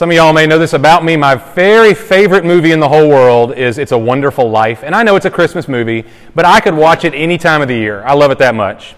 Some 0.00 0.08
of 0.08 0.16
y'all 0.16 0.32
may 0.32 0.46
know 0.46 0.58
this 0.58 0.72
about 0.72 1.04
me. 1.04 1.14
My 1.14 1.34
very 1.34 1.92
favorite 1.92 2.42
movie 2.42 2.72
in 2.72 2.80
the 2.80 2.88
whole 2.88 3.06
world 3.06 3.52
is 3.52 3.76
It's 3.76 3.92
a 3.92 3.98
Wonderful 3.98 4.48
Life. 4.48 4.82
And 4.82 4.94
I 4.94 5.02
know 5.02 5.14
it's 5.14 5.26
a 5.26 5.30
Christmas 5.30 5.68
movie, 5.68 6.06
but 6.34 6.46
I 6.46 6.58
could 6.60 6.72
watch 6.72 7.04
it 7.04 7.12
any 7.12 7.36
time 7.36 7.60
of 7.60 7.68
the 7.68 7.74
year. 7.74 8.02
I 8.04 8.14
love 8.14 8.30
it 8.30 8.38
that 8.38 8.54
much. 8.54 8.94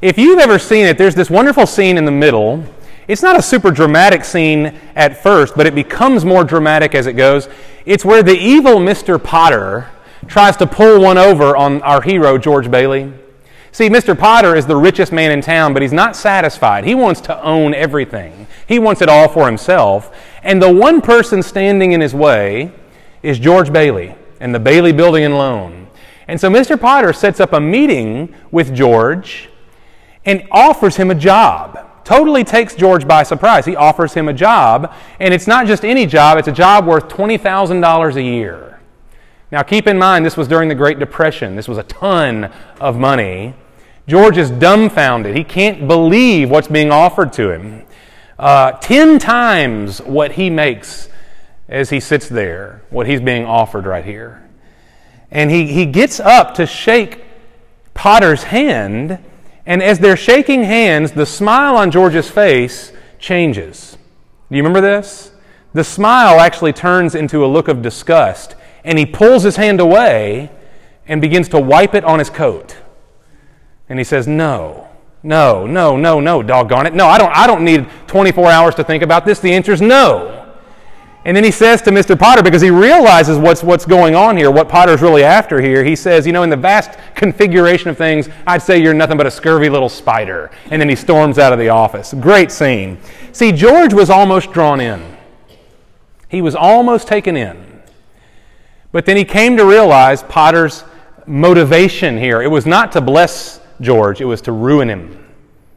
If 0.00 0.16
you've 0.16 0.38
ever 0.38 0.60
seen 0.60 0.86
it, 0.86 0.96
there's 0.96 1.16
this 1.16 1.28
wonderful 1.28 1.66
scene 1.66 1.98
in 1.98 2.04
the 2.04 2.12
middle. 2.12 2.64
It's 3.08 3.20
not 3.20 3.36
a 3.36 3.42
super 3.42 3.72
dramatic 3.72 4.24
scene 4.24 4.78
at 4.94 5.20
first, 5.20 5.56
but 5.56 5.66
it 5.66 5.74
becomes 5.74 6.24
more 6.24 6.44
dramatic 6.44 6.94
as 6.94 7.08
it 7.08 7.14
goes. 7.14 7.48
It's 7.84 8.04
where 8.04 8.22
the 8.22 8.38
evil 8.38 8.74
Mr. 8.74 9.20
Potter 9.20 9.90
tries 10.28 10.56
to 10.58 10.68
pull 10.68 11.00
one 11.00 11.18
over 11.18 11.56
on 11.56 11.82
our 11.82 12.00
hero, 12.00 12.38
George 12.38 12.70
Bailey. 12.70 13.12
See, 13.74 13.88
Mr. 13.88 14.16
Potter 14.16 14.54
is 14.54 14.66
the 14.66 14.76
richest 14.76 15.10
man 15.10 15.32
in 15.32 15.40
town, 15.40 15.72
but 15.72 15.82
he's 15.82 15.92
not 15.92 16.14
satisfied. 16.14 16.84
He 16.84 16.94
wants 16.94 17.20
to 17.22 17.42
own 17.42 17.74
everything, 17.74 18.46
he 18.68 18.78
wants 18.78 19.02
it 19.02 19.08
all 19.08 19.26
for 19.26 19.46
himself. 19.46 20.16
And 20.44 20.62
the 20.62 20.72
one 20.72 21.00
person 21.00 21.42
standing 21.42 21.90
in 21.90 22.00
his 22.00 22.14
way 22.14 22.70
is 23.24 23.40
George 23.40 23.72
Bailey 23.72 24.14
and 24.38 24.54
the 24.54 24.60
Bailey 24.60 24.92
Building 24.92 25.24
and 25.24 25.36
Loan. 25.36 25.88
And 26.28 26.40
so 26.40 26.48
Mr. 26.48 26.80
Potter 26.80 27.12
sets 27.12 27.40
up 27.40 27.52
a 27.52 27.58
meeting 27.58 28.32
with 28.52 28.72
George 28.72 29.50
and 30.24 30.46
offers 30.52 30.94
him 30.94 31.10
a 31.10 31.14
job. 31.16 32.04
Totally 32.04 32.44
takes 32.44 32.76
George 32.76 33.08
by 33.08 33.24
surprise. 33.24 33.64
He 33.64 33.74
offers 33.74 34.14
him 34.14 34.28
a 34.28 34.32
job, 34.32 34.94
and 35.18 35.34
it's 35.34 35.48
not 35.48 35.66
just 35.66 35.84
any 35.84 36.06
job, 36.06 36.38
it's 36.38 36.46
a 36.46 36.52
job 36.52 36.86
worth 36.86 37.08
$20,000 37.08 38.14
a 38.14 38.22
year. 38.22 38.78
Now, 39.50 39.64
keep 39.64 39.88
in 39.88 39.98
mind, 39.98 40.24
this 40.24 40.36
was 40.36 40.46
during 40.46 40.68
the 40.68 40.76
Great 40.76 41.00
Depression. 41.00 41.56
This 41.56 41.66
was 41.66 41.78
a 41.78 41.82
ton 41.82 42.52
of 42.80 42.96
money. 42.96 43.54
George 44.06 44.36
is 44.36 44.50
dumbfounded. 44.50 45.36
He 45.36 45.44
can't 45.44 45.88
believe 45.88 46.50
what's 46.50 46.68
being 46.68 46.90
offered 46.90 47.32
to 47.34 47.50
him. 47.50 47.82
Uh, 48.38 48.72
ten 48.72 49.18
times 49.18 50.00
what 50.00 50.32
he 50.32 50.50
makes 50.50 51.08
as 51.68 51.90
he 51.90 52.00
sits 52.00 52.28
there, 52.28 52.82
what 52.90 53.06
he's 53.06 53.20
being 53.20 53.44
offered 53.44 53.86
right 53.86 54.04
here. 54.04 54.42
And 55.30 55.50
he, 55.50 55.66
he 55.66 55.86
gets 55.86 56.20
up 56.20 56.54
to 56.54 56.66
shake 56.66 57.24
Potter's 57.94 58.44
hand, 58.44 59.18
and 59.64 59.82
as 59.82 59.98
they're 59.98 60.16
shaking 60.16 60.64
hands, 60.64 61.12
the 61.12 61.24
smile 61.24 61.76
on 61.76 61.90
George's 61.90 62.28
face 62.28 62.92
changes. 63.18 63.96
Do 64.50 64.56
you 64.56 64.62
remember 64.62 64.80
this? 64.80 65.32
The 65.72 65.84
smile 65.84 66.38
actually 66.38 66.72
turns 66.72 67.14
into 67.14 67.44
a 67.44 67.48
look 67.48 67.68
of 67.68 67.80
disgust, 67.80 68.54
and 68.84 68.98
he 68.98 69.06
pulls 69.06 69.42
his 69.42 69.56
hand 69.56 69.80
away 69.80 70.50
and 71.06 71.20
begins 71.20 71.48
to 71.48 71.60
wipe 71.60 71.94
it 71.94 72.04
on 72.04 72.18
his 72.18 72.30
coat. 72.30 72.76
And 73.88 73.98
he 73.98 74.04
says, 74.04 74.26
No, 74.26 74.88
no, 75.22 75.66
no, 75.66 75.96
no, 75.96 76.20
no, 76.20 76.42
doggone 76.42 76.86
it. 76.86 76.94
No, 76.94 77.06
I 77.06 77.18
don't, 77.18 77.32
I 77.34 77.46
don't 77.46 77.64
need 77.64 77.88
24 78.06 78.50
hours 78.50 78.74
to 78.76 78.84
think 78.84 79.02
about 79.02 79.24
this. 79.24 79.40
The 79.40 79.52
answer 79.52 79.72
is 79.72 79.80
no. 79.80 80.44
And 81.26 81.34
then 81.34 81.42
he 81.42 81.50
says 81.50 81.80
to 81.82 81.90
Mr. 81.90 82.18
Potter, 82.18 82.42
because 82.42 82.60
he 82.60 82.68
realizes 82.68 83.38
what's, 83.38 83.62
what's 83.62 83.86
going 83.86 84.14
on 84.14 84.36
here, 84.36 84.50
what 84.50 84.68
Potter's 84.68 85.00
really 85.00 85.24
after 85.24 85.58
here, 85.58 85.82
he 85.82 85.96
says, 85.96 86.26
You 86.26 86.32
know, 86.34 86.42
in 86.42 86.50
the 86.50 86.56
vast 86.56 86.98
configuration 87.14 87.88
of 87.88 87.96
things, 87.96 88.28
I'd 88.46 88.60
say 88.60 88.82
you're 88.82 88.92
nothing 88.92 89.16
but 89.16 89.26
a 89.26 89.30
scurvy 89.30 89.70
little 89.70 89.88
spider. 89.88 90.50
And 90.70 90.80
then 90.80 90.88
he 90.90 90.94
storms 90.94 91.38
out 91.38 91.54
of 91.54 91.58
the 91.58 91.70
office. 91.70 92.12
Great 92.20 92.52
scene. 92.52 92.98
See, 93.32 93.52
George 93.52 93.94
was 93.94 94.10
almost 94.10 94.52
drawn 94.52 94.80
in, 94.80 95.16
he 96.28 96.42
was 96.42 96.54
almost 96.54 97.08
taken 97.08 97.36
in. 97.36 97.82
But 98.92 99.06
then 99.06 99.16
he 99.16 99.24
came 99.24 99.56
to 99.56 99.64
realize 99.64 100.22
Potter's 100.22 100.84
motivation 101.26 102.16
here. 102.18 102.42
It 102.42 102.48
was 102.48 102.66
not 102.66 102.92
to 102.92 103.00
bless 103.00 103.60
George, 103.80 104.20
it 104.20 104.24
was 104.24 104.40
to 104.42 104.52
ruin 104.52 104.88
him. 104.88 105.24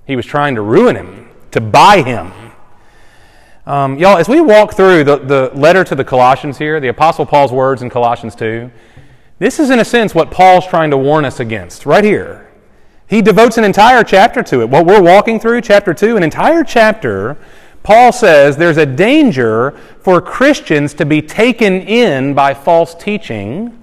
He 0.06 0.16
was 0.16 0.26
trying 0.26 0.56
to 0.56 0.62
ruin 0.62 0.95
him, 0.95 1.30
to 1.52 1.62
buy 1.62 2.02
him. 2.02 2.31
Um, 3.66 3.98
y'all, 3.98 4.17
as 4.17 4.30
we 4.30 4.39
walk 4.39 4.76
through 4.76 5.04
the, 5.04 5.17
the 5.17 5.52
letter 5.54 5.84
to 5.84 5.95
the 5.95 6.06
Colossians 6.06 6.58
here, 6.58 6.80
the 6.80 6.88
Apostle 6.88 7.26
Paul's 7.26 7.52
words 7.52 7.81
in 7.81 7.89
Colossians 7.89 8.36
2, 8.36 8.72
this 9.39 9.59
is 9.59 9.70
in 9.70 9.80
a 9.80 9.86
sense 9.86 10.16
what 10.16 10.31
Paul's 10.31 10.66
trying 10.66 10.89
to 10.92 10.98
warn 10.98 11.26
us 11.26 11.39
against, 11.39 11.86
right 11.86 12.04
here. 12.04 12.49
He 13.08 13.22
devotes 13.22 13.58
an 13.58 13.64
entire 13.64 14.04
chapter 14.04 14.42
to 14.43 14.61
it. 14.61 14.70
What 14.70 14.86
we're 14.86 15.02
walking 15.02 15.39
through, 15.39 15.61
chapter 15.61 15.93
2, 15.93 16.17
an 16.17 16.23
entire 16.23 16.64
chapter, 16.64 17.38
Paul 17.83 18.11
says 18.11 18.58
there's 18.58 18.77
a 18.77 18.86
danger 18.86 19.72
for 20.02 20.22
Christians 20.22 20.93
to 20.95 21.05
be 21.05 21.22
taken 21.22 21.82
in 21.82 22.33
by 22.33 22.54
false 22.54 22.95
teaching, 22.95 23.82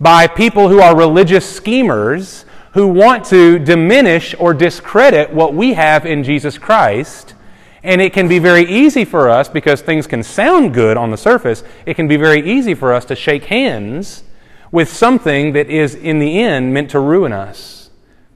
by 0.00 0.26
people 0.26 0.68
who 0.68 0.80
are 0.80 0.96
religious 0.96 1.50
schemers 1.50 2.46
who 2.72 2.86
want 2.86 3.24
to 3.26 3.58
diminish 3.58 4.34
or 4.38 4.54
discredit 4.54 5.32
what 5.32 5.54
we 5.54 5.74
have 5.74 6.06
in 6.06 6.22
Jesus 6.22 6.58
Christ. 6.58 7.34
And 7.82 8.00
it 8.00 8.12
can 8.12 8.28
be 8.28 8.38
very 8.38 8.64
easy 8.64 9.04
for 9.04 9.30
us, 9.30 9.48
because 9.48 9.80
things 9.80 10.06
can 10.06 10.22
sound 10.22 10.74
good 10.74 10.96
on 10.96 11.10
the 11.10 11.16
surface, 11.16 11.64
it 11.86 11.94
can 11.94 12.06
be 12.08 12.16
very 12.16 12.40
easy 12.48 12.74
for 12.74 12.92
us 12.92 13.04
to 13.06 13.16
shake 13.16 13.44
hands 13.44 14.22
with 14.70 14.92
something 14.92 15.52
that 15.54 15.68
is, 15.68 15.94
in 15.94 16.18
the 16.18 16.40
end, 16.40 16.74
meant 16.74 16.90
to 16.90 17.00
ruin 17.00 17.32
us. 17.32 17.90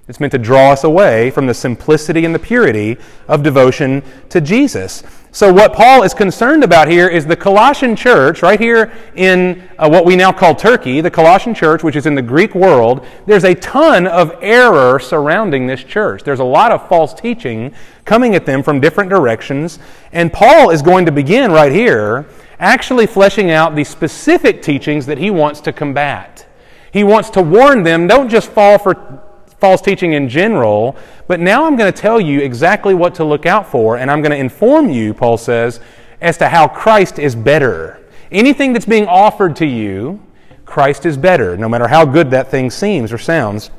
It's 0.08 0.20
meant 0.20 0.32
to 0.32 0.38
draw 0.38 0.72
us 0.72 0.84
away 0.84 1.30
from 1.30 1.46
the 1.46 1.54
simplicity 1.54 2.24
and 2.24 2.34
the 2.34 2.38
purity 2.38 2.96
of 3.28 3.42
devotion 3.42 4.02
to 4.30 4.40
Jesus. 4.40 5.02
So, 5.34 5.52
what 5.52 5.72
Paul 5.72 6.04
is 6.04 6.14
concerned 6.14 6.62
about 6.62 6.86
here 6.86 7.08
is 7.08 7.26
the 7.26 7.34
Colossian 7.34 7.96
church, 7.96 8.40
right 8.40 8.60
here 8.60 8.92
in 9.16 9.68
uh, 9.80 9.88
what 9.88 10.04
we 10.04 10.14
now 10.14 10.30
call 10.30 10.54
Turkey, 10.54 11.00
the 11.00 11.10
Colossian 11.10 11.56
church, 11.56 11.82
which 11.82 11.96
is 11.96 12.06
in 12.06 12.14
the 12.14 12.22
Greek 12.22 12.54
world. 12.54 13.04
There's 13.26 13.42
a 13.42 13.52
ton 13.56 14.06
of 14.06 14.32
error 14.40 15.00
surrounding 15.00 15.66
this 15.66 15.82
church. 15.82 16.22
There's 16.22 16.38
a 16.38 16.44
lot 16.44 16.70
of 16.70 16.88
false 16.88 17.12
teaching 17.12 17.74
coming 18.04 18.36
at 18.36 18.46
them 18.46 18.62
from 18.62 18.78
different 18.78 19.10
directions. 19.10 19.80
And 20.12 20.32
Paul 20.32 20.70
is 20.70 20.82
going 20.82 21.04
to 21.06 21.10
begin 21.10 21.50
right 21.50 21.72
here, 21.72 22.26
actually 22.60 23.08
fleshing 23.08 23.50
out 23.50 23.74
the 23.74 23.82
specific 23.82 24.62
teachings 24.62 25.04
that 25.06 25.18
he 25.18 25.32
wants 25.32 25.60
to 25.62 25.72
combat. 25.72 26.46
He 26.92 27.02
wants 27.02 27.28
to 27.30 27.42
warn 27.42 27.82
them 27.82 28.06
don't 28.06 28.28
just 28.28 28.52
fall 28.52 28.78
for 28.78 29.23
false 29.59 29.81
teaching 29.81 30.12
in 30.12 30.28
general, 30.28 30.97
but 31.26 31.41
now 31.41 31.65
I'm 31.65 31.76
going 31.76 31.92
to 31.92 31.98
tell 32.00 32.20
you 32.20 32.41
exactly 32.41 32.94
what 32.94 33.15
to 33.16 33.25
look 33.25 33.47
out 33.47 33.66
for, 33.69 33.97
and 33.97 34.10
I'm 34.10 34.20
going 34.20 34.32
to 34.32 34.37
inform 34.37 34.91
you, 34.91 35.15
Paul 35.15 35.38
says, 35.38 35.81
as 36.20 36.37
to 36.38 36.48
how 36.48 36.69
Christ 36.69 37.19
is 37.19 37.34
better. 37.34 38.00
Anything 38.31 38.72
that's 38.72 38.87
being 38.87 39.06
offered 39.06 39.56
to 39.56 39.66
you, 39.66 40.20
Christ 40.64 41.06
is 41.06 41.16
better, 41.16 41.56
no 41.56 41.69
matter 41.69 41.88
how 41.88 42.04
good 42.04 42.31
that 42.31 42.50
thing 42.50 42.70
seems 42.70 43.12
or 43.12 43.19
sounds 43.19 43.70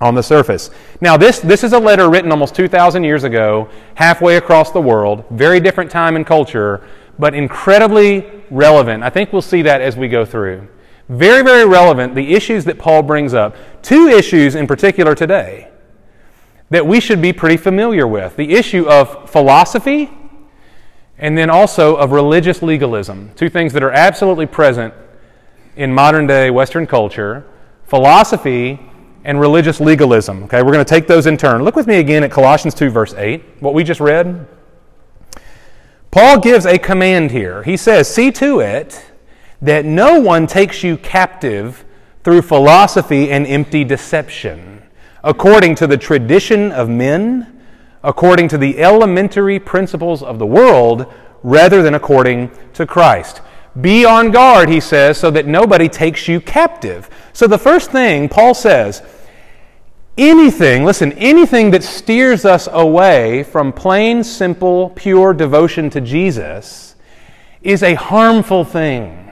on 0.00 0.14
the 0.14 0.22
surface. 0.22 0.70
Now, 1.00 1.16
this, 1.16 1.40
this 1.40 1.64
is 1.64 1.72
a 1.72 1.78
letter 1.78 2.10
written 2.10 2.30
almost 2.30 2.54
2,000 2.54 3.02
years 3.04 3.24
ago, 3.24 3.68
halfway 3.94 4.36
across 4.36 4.70
the 4.70 4.80
world, 4.80 5.24
very 5.30 5.58
different 5.60 5.90
time 5.90 6.16
and 6.16 6.26
culture, 6.26 6.86
but 7.18 7.34
incredibly 7.34 8.26
relevant. 8.50 9.02
I 9.02 9.10
think 9.10 9.32
we'll 9.32 9.42
see 9.42 9.62
that 9.62 9.80
as 9.80 9.96
we 9.96 10.08
go 10.08 10.24
through. 10.24 10.68
Very, 11.08 11.42
very 11.42 11.64
relevant, 11.64 12.14
the 12.14 12.34
issues 12.34 12.64
that 12.64 12.78
Paul 12.78 13.02
brings 13.02 13.32
up. 13.32 13.54
Two 13.82 14.08
issues 14.08 14.54
in 14.54 14.66
particular 14.66 15.14
today 15.14 15.70
that 16.70 16.84
we 16.84 16.98
should 16.98 17.22
be 17.22 17.32
pretty 17.32 17.56
familiar 17.56 18.06
with 18.06 18.34
the 18.36 18.54
issue 18.54 18.88
of 18.88 19.30
philosophy 19.30 20.10
and 21.16 21.38
then 21.38 21.48
also 21.48 21.94
of 21.94 22.10
religious 22.10 22.60
legalism. 22.60 23.30
Two 23.36 23.48
things 23.48 23.72
that 23.72 23.84
are 23.84 23.92
absolutely 23.92 24.46
present 24.46 24.92
in 25.76 25.92
modern 25.92 26.26
day 26.26 26.50
Western 26.50 26.86
culture 26.86 27.46
philosophy 27.84 28.80
and 29.24 29.40
religious 29.40 29.80
legalism. 29.80 30.44
Okay, 30.44 30.62
we're 30.62 30.72
going 30.72 30.84
to 30.84 30.88
take 30.88 31.06
those 31.06 31.26
in 31.26 31.36
turn. 31.36 31.62
Look 31.62 31.76
with 31.76 31.86
me 31.86 31.96
again 31.96 32.22
at 32.22 32.30
Colossians 32.30 32.74
2, 32.74 32.90
verse 32.90 33.14
8, 33.14 33.42
what 33.60 33.74
we 33.74 33.84
just 33.84 34.00
read. 34.00 34.46
Paul 36.10 36.40
gives 36.40 36.66
a 36.66 36.78
command 36.78 37.30
here. 37.30 37.62
He 37.62 37.76
says, 37.76 38.12
See 38.12 38.30
to 38.32 38.60
it 38.60 39.04
that 39.62 39.84
no 39.84 40.20
one 40.20 40.46
takes 40.46 40.82
you 40.82 40.96
captive 40.96 41.84
through 42.22 42.42
philosophy 42.42 43.30
and 43.30 43.46
empty 43.46 43.84
deception, 43.84 44.82
according 45.22 45.74
to 45.76 45.86
the 45.86 45.96
tradition 45.96 46.72
of 46.72 46.88
men, 46.88 47.62
according 48.02 48.48
to 48.48 48.58
the 48.58 48.78
elementary 48.78 49.58
principles 49.58 50.22
of 50.22 50.38
the 50.38 50.46
world, 50.46 51.12
rather 51.42 51.82
than 51.82 51.94
according 51.94 52.50
to 52.74 52.86
Christ. 52.86 53.40
Be 53.80 54.04
on 54.04 54.30
guard, 54.30 54.68
he 54.68 54.80
says, 54.80 55.18
so 55.18 55.30
that 55.30 55.46
nobody 55.46 55.88
takes 55.88 56.26
you 56.26 56.40
captive. 56.40 57.10
So 57.32 57.46
the 57.46 57.58
first 57.58 57.90
thing 57.90 58.28
Paul 58.28 58.54
says, 58.54 59.02
anything, 60.16 60.84
listen, 60.84 61.12
anything 61.12 61.70
that 61.72 61.82
steers 61.82 62.44
us 62.44 62.68
away 62.72 63.42
from 63.42 63.72
plain, 63.72 64.24
simple, 64.24 64.90
pure 64.90 65.34
devotion 65.34 65.90
to 65.90 66.00
Jesus 66.00 66.96
is 67.62 67.82
a 67.82 67.94
harmful 67.94 68.64
thing. 68.64 69.25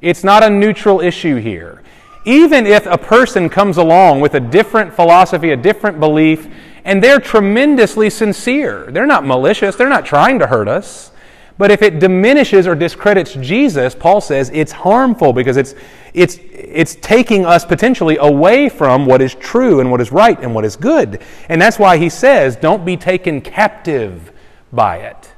It's 0.00 0.24
not 0.24 0.42
a 0.42 0.50
neutral 0.50 1.00
issue 1.00 1.36
here. 1.36 1.82
Even 2.24 2.66
if 2.66 2.86
a 2.86 2.98
person 2.98 3.48
comes 3.48 3.76
along 3.76 4.20
with 4.20 4.34
a 4.34 4.40
different 4.40 4.92
philosophy, 4.92 5.50
a 5.50 5.56
different 5.56 6.00
belief, 6.00 6.48
and 6.84 7.02
they're 7.02 7.20
tremendously 7.20 8.10
sincere, 8.10 8.90
they're 8.90 9.06
not 9.06 9.24
malicious, 9.24 9.76
they're 9.76 9.88
not 9.88 10.04
trying 10.04 10.38
to 10.40 10.46
hurt 10.46 10.68
us. 10.68 11.12
But 11.58 11.70
if 11.70 11.80
it 11.80 12.00
diminishes 12.00 12.66
or 12.66 12.74
discredits 12.74 13.32
Jesus, 13.34 13.94
Paul 13.94 14.20
says 14.20 14.50
it's 14.52 14.72
harmful 14.72 15.32
because 15.32 15.56
it's, 15.56 15.74
it's, 16.12 16.38
it's 16.52 16.96
taking 16.96 17.46
us 17.46 17.64
potentially 17.64 18.18
away 18.18 18.68
from 18.68 19.06
what 19.06 19.22
is 19.22 19.34
true 19.34 19.80
and 19.80 19.90
what 19.90 20.00
is 20.02 20.12
right 20.12 20.38
and 20.40 20.54
what 20.54 20.66
is 20.66 20.76
good. 20.76 21.22
And 21.48 21.60
that's 21.60 21.78
why 21.78 21.96
he 21.96 22.10
says, 22.10 22.56
don't 22.56 22.84
be 22.84 22.96
taken 22.96 23.40
captive 23.40 24.32
by 24.70 24.98
it. 24.98 25.32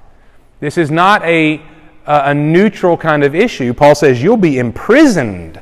This 0.59 0.77
is 0.77 0.91
not 0.91 1.23
a 1.23 1.63
a 2.09 2.35
neutral 2.35 2.97
kind 2.97 3.23
of 3.23 3.35
issue. 3.35 3.75
Paul 3.75 3.95
says 3.95 4.23
you'll 4.23 4.37
be 4.39 4.59
imprisoned 4.59 5.61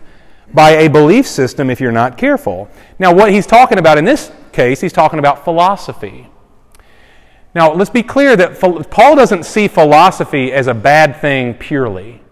by 0.54 0.70
a 0.70 0.88
belief 0.88 1.26
system 1.26 1.70
if 1.70 1.80
you're 1.80 1.90
not 1.90 2.16
careful. 2.16 2.70
Now, 2.98 3.12
what 3.12 3.32
he's 3.32 3.46
talking 3.46 3.78
about 3.78 3.98
in 3.98 4.04
this 4.04 4.30
case, 4.52 4.80
he's 4.80 4.92
talking 4.92 5.18
about 5.18 5.44
philosophy. 5.44 6.28
Now, 7.54 7.72
let's 7.72 7.90
be 7.90 8.02
clear 8.02 8.36
that 8.36 8.60
Paul 8.90 9.16
doesn't 9.16 9.44
see 9.44 9.66
philosophy 9.66 10.52
as 10.52 10.66
a 10.66 10.74
bad 10.74 11.20
thing 11.20 11.54
purely, 11.54 12.22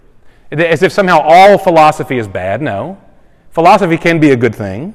as 0.52 0.82
if 0.82 0.92
somehow 0.92 1.20
all 1.20 1.58
philosophy 1.58 2.18
is 2.18 2.28
bad. 2.28 2.62
No. 2.62 3.00
Philosophy 3.50 3.96
can 3.96 4.20
be 4.20 4.30
a 4.30 4.36
good 4.36 4.54
thing. 4.54 4.94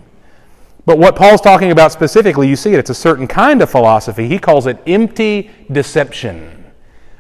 But 0.86 0.98
what 0.98 1.16
Paul's 1.16 1.42
talking 1.42 1.72
about 1.72 1.92
specifically, 1.92 2.48
you 2.48 2.56
see 2.56 2.74
it, 2.74 2.80
it's 2.80 2.90
a 2.90 2.96
certain 2.96 3.28
kind 3.28 3.62
of 3.62 3.70
philosophy. 3.70 4.28
He 4.28 4.40
calls 4.40 4.66
it 4.66 4.82
empty 4.88 5.52
deception, 5.72 6.59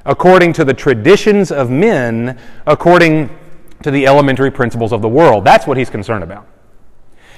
according 0.05 0.53
to 0.53 0.65
the 0.65 0.73
traditions 0.73 1.51
of 1.51 1.69
men, 1.69 2.37
according 2.65 3.29
to 3.83 3.91
the 3.91 4.05
elementary 4.07 4.51
principles 4.51 4.91
of 4.91 5.01
the 5.01 5.09
world. 5.09 5.45
That's 5.45 5.67
what 5.67 5.77
he's 5.77 5.89
concerned 5.89 6.23
about. 6.23 6.47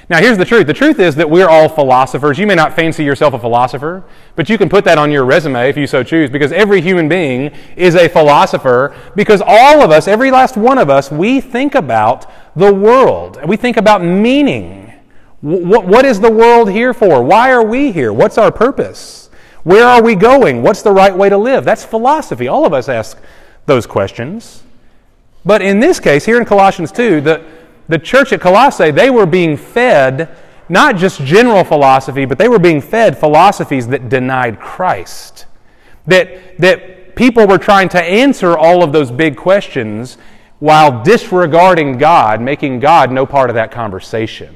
Now, 0.10 0.20
here's 0.20 0.38
the 0.38 0.46
truth. 0.46 0.68
The 0.68 0.74
truth 0.74 1.00
is 1.00 1.16
that 1.16 1.30
we're 1.30 1.48
all 1.48 1.70
philosophers. 1.70 2.38
You 2.38 2.46
may 2.46 2.56
not 2.56 2.76
fancy 2.76 3.04
yourself 3.04 3.34
a 3.34 3.40
philosopher, 3.40 4.04
but 4.36 4.50
you 4.50 4.58
can 4.58 4.68
put 4.68 4.84
that 4.84 4.98
on 4.98 5.10
your 5.10 5.24
resume 5.24 5.70
if 5.70 5.78
you 5.78 5.88
so 5.88 6.04
choose, 6.04 6.30
because 6.30 6.52
every 6.52 6.82
human 6.82 7.08
being 7.08 7.52
is 7.78 7.96
a 7.96 8.10
philosopher, 8.10 8.94
because 9.16 9.42
all 9.46 9.82
of 9.82 9.90
us, 9.90 10.10
every 10.10 10.30
last 10.30 10.58
one 10.58 10.78
of 10.78 10.90
us, 10.90 11.12
we 11.12 11.40
think 11.40 11.76
about 11.76 12.30
the 12.58 12.74
world. 12.74 13.40
We 13.48 13.56
think 13.56 13.78
about 13.78 14.04
meaning. 14.04 14.92
What, 15.40 15.86
what 15.86 16.04
is 16.04 16.20
the 16.20 16.32
world 16.32 16.70
here 16.70 16.94
for? 16.94 17.24
Why 17.24 17.52
are 17.52 17.64
we 17.64 17.94
here? 17.94 18.12
What's 18.12 18.38
our 18.38 18.52
purpose? 18.52 19.21
Where 19.64 19.86
are 19.86 20.02
we 20.02 20.16
going? 20.16 20.64
What's 20.64 20.82
the 20.82 20.92
right 20.92 21.16
way 21.16 21.30
to 21.30 21.38
live? 21.38 21.66
That's 21.66 21.86
philosophy. 21.86 22.48
All 22.48 22.66
of 22.66 22.74
us 22.74 22.90
ask 22.90 23.18
those 23.66 23.86
questions. 23.86 24.64
But 25.46 25.62
in 25.62 25.80
this 25.80 26.00
case, 26.00 26.26
here 26.26 26.38
in 26.38 26.46
Colossians 26.46 26.92
2, 26.92 27.22
the, 27.22 27.46
the 27.88 28.00
church 28.00 28.34
at 28.34 28.42
Colossae, 28.42 28.92
they 28.92 29.10
were 29.10 29.26
being 29.26 29.58
fed 29.58 30.36
not 30.70 30.96
just 30.96 31.20
general 31.22 31.66
philosophy, 31.66 32.24
but 32.24 32.38
they 32.38 32.48
were 32.48 32.60
being 32.60 32.80
fed 32.80 33.18
philosophies 33.18 33.88
that 33.88 34.08
denied 34.08 34.60
Christ. 34.60 35.46
That, 36.08 36.58
that 36.60 37.16
people 37.16 37.46
were 37.46 37.58
trying 37.58 37.90
to 37.90 38.02
answer 38.02 38.58
all 38.58 38.82
of 38.82 38.94
those 38.94 39.12
big 39.12 39.36
questions 39.36 40.18
while 40.60 41.04
disregarding 41.04 41.98
God, 41.98 42.40
making 42.40 42.80
God 42.80 43.12
no 43.12 43.26
part 43.26 43.50
of 43.50 43.56
that 43.56 43.72
conversation. 43.72 44.56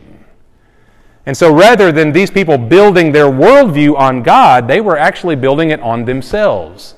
And 1.25 1.36
so 1.36 1.54
rather 1.54 1.92
than 1.92 2.12
these 2.12 2.30
people 2.30 2.57
building 2.57 3.12
their 3.12 3.25
worldview 3.25 3.98
on 3.98 4.22
God, 4.22 4.68
they 4.68 4.80
were 4.80 4.98
actually 4.98 5.36
building 5.36 5.72
it 5.72 5.80
on 5.80 6.06
themselves 6.06 6.95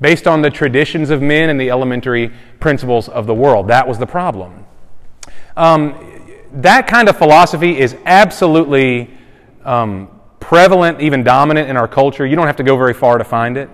based 0.00 0.26
on 0.26 0.42
the 0.42 0.50
traditions 0.50 1.10
of 1.10 1.22
men 1.22 1.50
and 1.50 1.60
the 1.60 1.70
elementary 1.70 2.32
principles 2.58 3.08
of 3.08 3.26
the 3.26 3.34
world. 3.34 3.68
That 3.68 3.86
was 3.86 3.98
the 3.98 4.06
problem. 4.06 4.64
Um, 5.56 5.94
that 6.52 6.86
kind 6.86 7.08
of 7.08 7.16
philosophy 7.16 7.78
is 7.78 7.96
absolutely 8.04 9.10
um, 9.64 10.08
prevalent, 10.40 11.00
even 11.00 11.22
dominant 11.22 11.68
in 11.68 11.76
our 11.76 11.88
culture. 11.88 12.26
You 12.26 12.36
don't 12.36 12.46
have 12.46 12.56
to 12.56 12.62
go 12.62 12.76
very 12.76 12.94
far 12.94 13.18
to 13.18 13.24
find 13.24 13.56
it. 13.56 13.68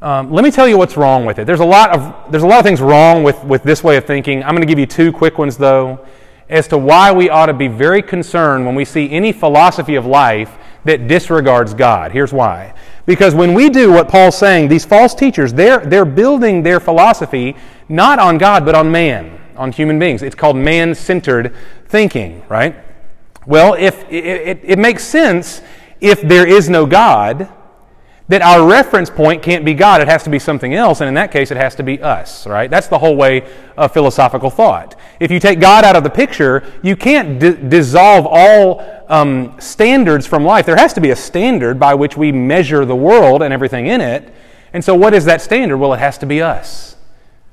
Um, 0.00 0.32
let 0.32 0.42
me 0.42 0.50
tell 0.50 0.66
you 0.66 0.76
what's 0.76 0.96
wrong 0.96 1.24
with 1.24 1.38
it. 1.38 1.46
There's 1.46 1.60
a 1.60 1.64
lot 1.64 1.90
of, 1.90 2.32
there's 2.32 2.42
a 2.42 2.46
lot 2.46 2.58
of 2.58 2.64
things 2.64 2.80
wrong 2.80 3.22
with, 3.22 3.42
with 3.44 3.62
this 3.62 3.84
way 3.84 3.96
of 3.96 4.04
thinking. 4.04 4.42
I'm 4.42 4.50
going 4.50 4.62
to 4.62 4.66
give 4.66 4.78
you 4.78 4.86
two 4.86 5.12
quick 5.12 5.38
ones, 5.38 5.56
though, 5.56 6.04
as 6.52 6.68
to 6.68 6.76
why 6.76 7.10
we 7.10 7.30
ought 7.30 7.46
to 7.46 7.54
be 7.54 7.66
very 7.66 8.02
concerned 8.02 8.66
when 8.66 8.74
we 8.74 8.84
see 8.84 9.10
any 9.10 9.32
philosophy 9.32 9.94
of 9.94 10.04
life 10.04 10.58
that 10.84 11.08
disregards 11.08 11.72
God. 11.72 12.12
Here's 12.12 12.32
why. 12.32 12.74
Because 13.06 13.34
when 13.34 13.54
we 13.54 13.70
do 13.70 13.90
what 13.90 14.08
Paul's 14.08 14.36
saying, 14.36 14.68
these 14.68 14.84
false 14.84 15.14
teachers, 15.14 15.54
they're, 15.54 15.78
they're 15.78 16.04
building 16.04 16.62
their 16.62 16.78
philosophy 16.78 17.56
not 17.88 18.18
on 18.18 18.36
God, 18.36 18.66
but 18.66 18.74
on 18.74 18.90
man, 18.90 19.40
on 19.56 19.72
human 19.72 19.98
beings. 19.98 20.22
It's 20.22 20.34
called 20.34 20.56
man 20.56 20.94
centered 20.94 21.54
thinking, 21.86 22.42
right? 22.50 22.76
Well, 23.46 23.74
if 23.74 24.04
it, 24.10 24.24
it, 24.24 24.60
it 24.62 24.78
makes 24.78 25.04
sense 25.04 25.62
if 26.00 26.20
there 26.20 26.46
is 26.46 26.68
no 26.68 26.84
God, 26.84 27.48
that 28.28 28.40
our 28.42 28.66
reference 28.66 29.10
point 29.10 29.42
can't 29.42 29.64
be 29.64 29.74
God, 29.74 30.00
it 30.00 30.08
has 30.08 30.22
to 30.24 30.30
be 30.30 30.38
something 30.38 30.74
else, 30.74 31.00
and 31.00 31.08
in 31.08 31.14
that 31.14 31.32
case, 31.32 31.50
it 31.50 31.56
has 31.56 31.74
to 31.74 31.82
be 31.82 32.00
us, 32.00 32.46
right? 32.46 32.70
That's 32.70 32.86
the 32.86 32.98
whole 32.98 33.16
way 33.16 33.46
of 33.76 33.92
philosophical 33.92 34.48
thought. 34.48 34.94
If 35.20 35.30
you 35.30 35.40
take 35.40 35.60
God 35.60 35.84
out 35.84 35.96
of 35.96 36.04
the 36.04 36.10
picture, 36.10 36.62
you 36.82 36.96
can't 36.96 37.38
d- 37.38 37.56
dissolve 37.68 38.26
all 38.26 38.82
um, 39.08 39.56
standards 39.60 40.26
from 40.26 40.44
life. 40.44 40.66
There 40.66 40.76
has 40.76 40.92
to 40.94 41.00
be 41.00 41.10
a 41.10 41.16
standard 41.16 41.78
by 41.78 41.94
which 41.94 42.16
we 42.16 42.32
measure 42.32 42.84
the 42.84 42.96
world 42.96 43.42
and 43.42 43.52
everything 43.52 43.86
in 43.86 44.00
it. 44.00 44.32
And 44.72 44.84
so, 44.84 44.94
what 44.94 45.12
is 45.14 45.24
that 45.26 45.42
standard? 45.42 45.76
Well, 45.76 45.92
it 45.92 45.98
has 45.98 46.16
to 46.18 46.26
be 46.26 46.40
us. 46.40 46.91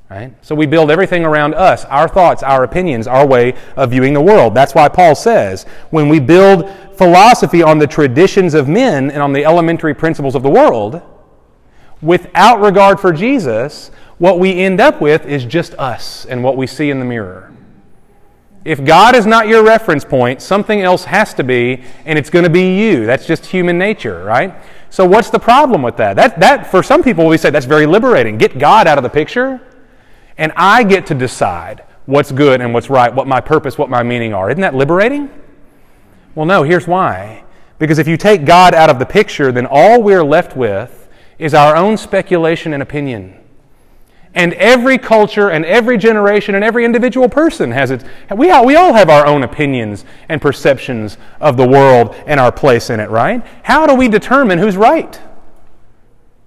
Right? 0.10 0.34
So 0.44 0.56
we 0.56 0.66
build 0.66 0.90
everything 0.90 1.24
around 1.24 1.54
us, 1.54 1.86
our 1.86 2.08
thoughts, 2.08 2.42
our 2.42 2.64
opinions, 2.64 3.06
our 3.06 3.28
way 3.28 3.54
of 3.76 3.92
viewing 3.92 4.16
the 4.16 4.22
world. 4.22 4.56
That's 4.56 4.74
why 4.74 4.90
Paul 4.90 5.14
says 5.14 5.66
when 5.92 6.10
we 6.10 6.20
build 6.20 6.68
philosophy 6.98 7.62
on 7.62 7.78
the 7.78 7.86
traditions 7.86 8.56
of 8.56 8.68
men 8.68 9.12
and 9.12 9.22
on 9.22 9.34
the 9.34 9.46
elementary 9.46 9.94
principles 9.94 10.34
of 10.34 10.42
the 10.42 10.50
world, 10.50 11.04
without 12.02 12.60
regard 12.60 13.00
for 13.00 13.14
Jesus, 13.14 13.92
what 14.18 14.40
we 14.40 14.60
end 14.60 14.82
up 14.82 15.00
with 15.00 15.28
is 15.28 15.46
just 15.46 15.76
us 15.76 16.26
and 16.26 16.44
what 16.44 16.58
we 16.58 16.66
see 16.66 16.90
in 16.90 16.98
the 16.98 17.06
mirror. 17.06 17.54
If 18.66 18.84
God 18.84 19.16
is 19.16 19.28
not 19.28 19.48
your 19.48 19.64
reference 19.64 20.04
point, 20.04 20.42
something 20.42 20.82
else 20.82 21.06
has 21.06 21.36
to 21.36 21.44
be, 21.44 21.84
and 22.06 22.18
it's 22.18 22.32
going 22.32 22.44
to 22.44 22.50
be 22.50 22.78
you. 22.80 23.06
That's 23.06 23.28
just 23.28 23.46
human 23.46 23.78
nature, 23.78 24.24
right? 24.24 24.56
So, 24.90 25.06
what's 25.06 25.30
the 25.30 25.40
problem 25.40 25.82
with 25.82 25.98
that? 25.98 26.16
That, 26.16 26.40
that 26.40 26.68
for 26.68 26.84
some 26.84 27.02
people, 27.02 27.28
we 27.28 27.38
say 27.38 27.52
that's 27.52 27.66
very 27.66 27.86
liberating. 27.86 28.38
Get 28.38 28.60
God 28.60 28.88
out 28.88 28.98
of 28.98 29.04
the 29.04 29.10
picture 29.10 29.62
and 30.40 30.54
I 30.56 30.84
get 30.84 31.06
to 31.08 31.14
decide 31.14 31.84
what's 32.06 32.32
good 32.32 32.62
and 32.62 32.74
what's 32.74 32.90
right, 32.90 33.14
what 33.14 33.28
my 33.28 33.42
purpose, 33.42 33.78
what 33.78 33.90
my 33.90 34.02
meaning 34.02 34.34
are. 34.34 34.50
Isn't 34.50 34.62
that 34.62 34.74
liberating? 34.74 35.30
Well, 36.34 36.46
no, 36.46 36.64
here's 36.64 36.88
why. 36.88 37.44
Because 37.78 38.00
if 38.00 38.08
you 38.08 38.16
take 38.16 38.46
God 38.46 38.74
out 38.74 38.90
of 38.90 39.00
the 39.00 39.06
picture, 39.06 39.52
then 39.52 39.68
all 39.70 40.02
we're 40.02 40.24
left 40.24 40.56
with 40.56 41.10
is 41.38 41.54
our 41.54 41.76
own 41.76 41.98
speculation 41.98 42.74
and 42.74 42.82
opinion. 42.82 43.36
And 44.34 44.54
every 44.54 44.98
culture 44.98 45.50
and 45.50 45.66
every 45.66 45.98
generation 45.98 46.56
and 46.56 46.64
every 46.64 46.86
individual 46.86 47.28
person 47.28 47.72
has 47.72 47.92
its. 47.92 48.06
We 48.34 48.50
all, 48.50 48.66
we 48.66 48.76
all 48.76 48.94
have 48.94 49.10
our 49.10 49.26
own 49.26 49.44
opinions 49.44 50.06
and 50.30 50.42
perceptions 50.42 51.18
of 51.42 51.58
the 51.58 51.68
world 51.68 52.16
and 52.26 52.40
our 52.40 52.52
place 52.52 52.90
in 52.90 53.02
it, 53.02 53.10
right? 53.10 53.46
How 53.64 53.86
do 53.86 53.94
we 53.94 54.08
determine 54.08 54.58
who's 54.58 54.78
right? 54.78 55.20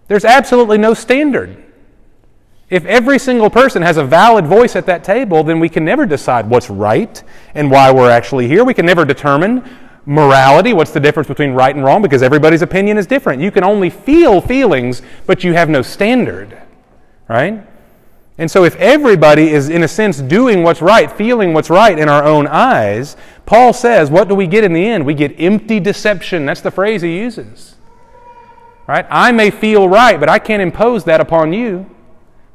There's 0.09 0.25
absolutely 0.25 0.79
no 0.79 0.95
standard. 0.95 1.63
If 2.73 2.87
every 2.87 3.19
single 3.19 3.51
person 3.51 3.83
has 3.83 3.99
a 3.99 4.03
valid 4.03 4.47
voice 4.47 4.77
at 4.77 4.87
that 4.87 5.05
table, 5.05 5.45
then 5.45 5.61
we 5.61 5.69
can 5.69 5.85
never 5.85 6.07
decide 6.07 6.49
what's 6.49 6.71
right 6.71 7.23
and 7.55 7.71
why 7.71 7.93
we're 7.93 8.09
actually 8.09 8.49
here. 8.49 8.65
We 8.65 8.73
can 8.73 8.87
never 8.87 9.05
determine 9.05 9.63
morality, 10.07 10.73
what's 10.73 10.91
the 10.91 10.99
difference 10.99 11.29
between 11.29 11.51
right 11.51 11.77
and 11.77 11.85
wrong, 11.85 12.01
because 12.01 12.23
everybody's 12.23 12.63
opinion 12.63 12.97
is 12.97 13.07
different. 13.07 13.43
You 13.43 13.51
can 13.51 13.63
only 13.63 13.91
feel 13.91 14.41
feelings, 14.41 15.03
but 15.27 15.45
you 15.45 15.53
have 15.53 15.69
no 15.69 15.83
standard, 15.83 16.63
right? 17.29 17.63
And 18.39 18.51
so, 18.51 18.65
if 18.65 18.75
everybody 18.77 19.51
is, 19.51 19.69
in 19.69 19.83
a 19.83 19.89
sense, 19.89 20.23
doing 20.23 20.63
what's 20.63 20.81
right, 20.81 21.13
feeling 21.13 21.53
what's 21.53 21.69
right 21.69 21.99
in 21.99 22.09
our 22.09 22.25
own 22.25 22.47
eyes, 22.47 23.19
Paul 23.45 23.75
says, 23.75 24.11
what 24.11 24.31
do 24.31 24.35
we 24.35 24.47
get 24.47 24.65
in 24.65 24.73
the 24.73 24.83
end? 24.83 25.05
We 25.05 25.13
get 25.13 25.39
empty 25.39 25.79
deception. 25.79 26.47
That's 26.47 26.63
the 26.63 26.71
phrase 26.71 27.03
he 27.03 27.19
uses. 27.19 27.75
Right? 28.87 29.05
I 29.11 29.31
may 29.31 29.51
feel 29.51 29.91
right, 29.91 30.19
but 30.19 30.31
I 30.31 30.39
can't 30.39 30.63
impose 30.63 31.05
that 31.05 31.21
upon 31.21 31.53
you 31.53 31.85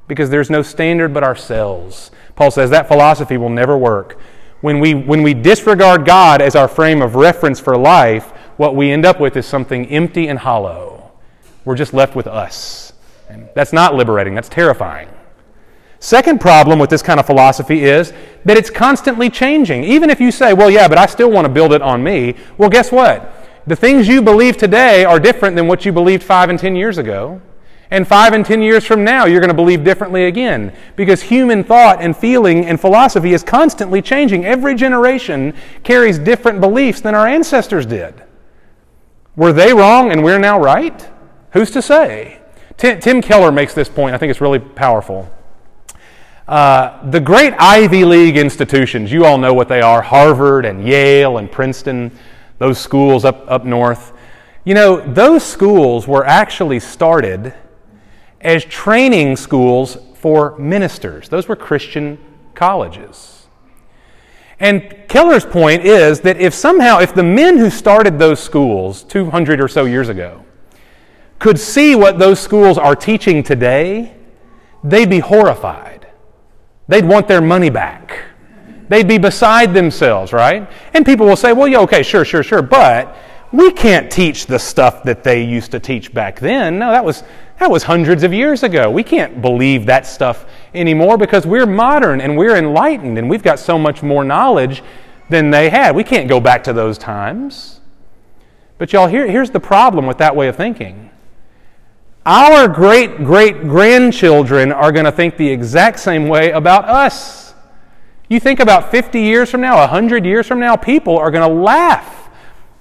because 0.08 0.30
there's 0.30 0.50
no 0.50 0.62
standard 0.62 1.14
but 1.14 1.24
ourselves. 1.24 2.12
Paul 2.36 2.52
says 2.52 2.70
that 2.70 2.88
philosophy 2.88 3.38
will 3.38 3.50
never 3.50 3.78
work. 3.78 4.20
When 4.62 4.80
we, 4.80 4.94
when 4.94 5.22
we 5.22 5.34
disregard 5.34 6.06
God 6.06 6.42
as 6.42 6.56
our 6.56 6.68
frame 6.68 7.02
of 7.02 7.16
reference 7.16 7.60
for 7.60 7.78
life, 7.78 8.32
what 8.58 8.76
we 8.76 8.92
end 8.92 9.06
up 9.06 9.20
with 9.20 9.38
is 9.38 9.46
something 9.46 9.86
empty 9.88 10.28
and 10.28 10.40
hollow. 10.40 11.12
We're 11.66 11.76
just 11.76 11.94
left 11.94 12.16
with 12.16 12.28
us. 12.28 12.94
And 13.30 13.50
that's 13.54 13.74
not 13.74 13.94
liberating, 13.94 14.34
that's 14.36 14.50
terrifying. 14.50 15.10
Second 16.00 16.40
problem 16.40 16.80
with 16.80 16.90
this 16.90 17.02
kind 17.02 17.20
of 17.20 17.26
philosophy 17.26 17.84
is 17.84 18.14
that 18.46 18.56
it's 18.56 18.70
constantly 18.70 19.30
changing. 19.30 19.84
Even 19.84 20.10
if 20.10 20.22
you 20.22 20.32
say, 20.32 20.54
well, 20.54 20.70
yeah, 20.70 20.88
but 20.88 20.98
I 20.98 21.08
still 21.08 21.32
want 21.32 21.46
to 21.46 21.50
build 21.50 21.74
it 21.74 21.82
on 21.82 22.04
me, 22.04 22.36
well, 22.58 22.70
guess 22.70 22.92
what? 22.92 23.34
The 23.66 23.76
things 23.76 24.08
you 24.08 24.22
believe 24.22 24.58
today 24.58 25.04
are 25.06 25.20
different 25.20 25.56
than 25.56 25.68
what 25.68 25.86
you 25.86 25.92
believed 25.92 26.24
five 26.24 26.50
and 26.50 26.58
ten 26.58 26.76
years 26.76 26.98
ago. 26.98 27.42
And 27.90 28.06
five 28.06 28.34
and 28.34 28.46
ten 28.46 28.62
years 28.62 28.86
from 28.86 29.04
now, 29.04 29.26
you're 29.26 29.40
going 29.40 29.50
to 29.50 29.54
believe 29.54 29.84
differently 29.84 30.26
again. 30.26 30.74
Because 30.96 31.22
human 31.22 31.64
thought 31.64 32.02
and 32.02 32.16
feeling 32.16 32.66
and 32.66 32.80
philosophy 32.80 33.34
is 33.34 33.44
constantly 33.44 34.02
changing. 34.02 34.46
Every 34.46 34.76
generation 34.76 35.54
carries 35.84 36.20
different 36.20 36.60
beliefs 36.60 37.00
than 37.00 37.16
our 37.16 37.28
ancestors 37.28 37.86
did. 37.86 38.24
Were 39.38 39.54
they 39.54 39.74
wrong 39.74 40.12
and 40.12 40.24
we're 40.24 40.40
now 40.40 40.60
right? 40.60 41.08
Who's 41.52 41.72
to 41.72 41.82
say? 41.82 42.40
Tim, 42.76 43.00
Tim 43.00 43.22
Keller 43.22 43.52
makes 43.52 43.74
this 43.74 43.88
point. 43.88 44.14
I 44.14 44.18
think 44.18 44.32
it's 44.32 44.42
really 44.42 44.60
powerful. 44.60 45.32
Uh, 46.48 47.10
the 47.10 47.20
great 47.20 47.54
Ivy 47.58 48.06
League 48.06 48.38
institutions, 48.38 49.12
you 49.12 49.26
all 49.26 49.38
know 49.38 49.54
what 49.54 49.68
they 49.68 49.82
are 49.82 50.02
Harvard 50.02 50.66
and 50.66 50.86
Yale 50.86 51.38
and 51.38 51.52
Princeton, 51.52 52.12
those 52.58 52.80
schools 52.80 53.26
up, 53.26 53.50
up 53.50 53.66
north. 53.66 54.14
You 54.64 54.74
know, 54.74 55.00
those 55.00 55.44
schools 55.44 56.08
were 56.08 56.26
actually 56.26 56.80
started 56.80 57.54
as 58.48 58.64
training 58.64 59.36
schools 59.36 59.98
for 60.16 60.58
ministers. 60.58 61.28
Those 61.28 61.50
were 61.50 61.56
Christian 61.58 62.18
colleges. 62.56 63.46
And 64.58 64.96
Keller's 65.10 65.46
point 65.46 65.84
is 65.84 66.22
that 66.22 66.38
if 66.38 66.54
somehow, 66.54 67.00
if 67.00 67.14
the 67.14 67.24
men 67.24 67.58
who 67.58 67.70
started 67.70 68.18
those 68.18 68.40
schools 68.40 69.04
200 69.04 69.60
or 69.60 69.68
so 69.68 69.84
years 69.84 70.08
ago 70.08 70.46
could 71.40 71.60
see 71.60 71.94
what 71.94 72.20
those 72.20 72.40
schools 72.40 72.78
are 72.78 72.96
teaching 72.96 73.44
today, 73.44 74.16
they'd 74.82 75.10
be 75.10 75.20
horrified. 75.20 76.08
They'd 76.88 77.06
want 77.06 77.28
their 77.28 77.42
money 77.42 77.70
back. 77.70 78.18
They'd 78.88 79.10
be 79.10 79.18
beside 79.18 79.74
themselves, 79.74 80.32
right? 80.32 80.72
And 80.94 81.06
people 81.06 81.26
will 81.26 81.36
say, 81.36 81.52
well, 81.52 81.68
yeah, 81.68 81.80
okay, 81.80 82.02
sure, 82.02 82.24
sure, 82.24 82.44
sure, 82.44 82.62
but 82.62 83.14
we 83.52 83.72
can't 83.72 84.12
teach 84.12 84.46
the 84.46 84.58
stuff 84.58 85.04
that 85.04 85.24
they 85.24 85.44
used 85.44 85.72
to 85.72 85.80
teach 85.80 86.14
back 86.14 86.40
then. 86.40 86.80
No, 86.80 86.92
that 86.92 87.04
was, 87.04 87.24
that 87.60 87.72
was 87.72 87.84
hundreds 87.84 88.24
of 88.24 88.34
years 88.34 88.62
ago. 88.62 88.92
We 88.92 89.04
can't 89.04 89.42
believe 89.42 89.88
that 89.88 90.06
stuff 90.06 90.46
anymore 90.76 91.18
because 91.18 91.48
we're 91.48 91.66
modern 91.66 92.22
and 92.22 92.38
we're 92.38 92.56
enlightened 92.56 93.18
and 93.18 93.30
we've 93.30 93.42
got 93.42 93.58
so 93.58 93.80
much 93.80 94.04
more 94.04 94.24
knowledge 94.24 94.84
than 95.30 95.50
they 95.50 95.70
had. 95.70 95.96
We 95.96 96.04
can't 96.04 96.30
go 96.30 96.40
back 96.40 96.64
to 96.66 96.74
those 96.74 96.98
times. 96.98 97.82
But, 98.78 98.94
y'all, 98.94 99.08
here, 99.08 99.28
here's 99.28 99.50
the 99.50 99.60
problem 99.60 100.06
with 100.06 100.20
that 100.20 100.36
way 100.36 100.48
of 100.48 100.56
thinking. 100.56 101.10
Our 102.28 102.68
great 102.68 103.24
great 103.24 103.62
grandchildren 103.62 104.72
are 104.72 104.92
going 104.92 105.06
to 105.06 105.12
think 105.12 105.38
the 105.38 105.50
exact 105.50 106.00
same 106.00 106.28
way 106.28 106.52
about 106.52 106.86
us. 106.86 107.56
You 108.30 108.40
think 108.40 108.60
about 108.60 108.92
50 108.92 109.22
years 109.22 109.50
from 109.50 109.62
now, 109.62 109.78
100 109.78 110.26
years 110.26 110.46
from 110.46 110.60
now, 110.60 110.76
people 110.76 111.18
are 111.18 111.32
going 111.32 111.50
to 111.50 111.56
laugh 111.56 112.30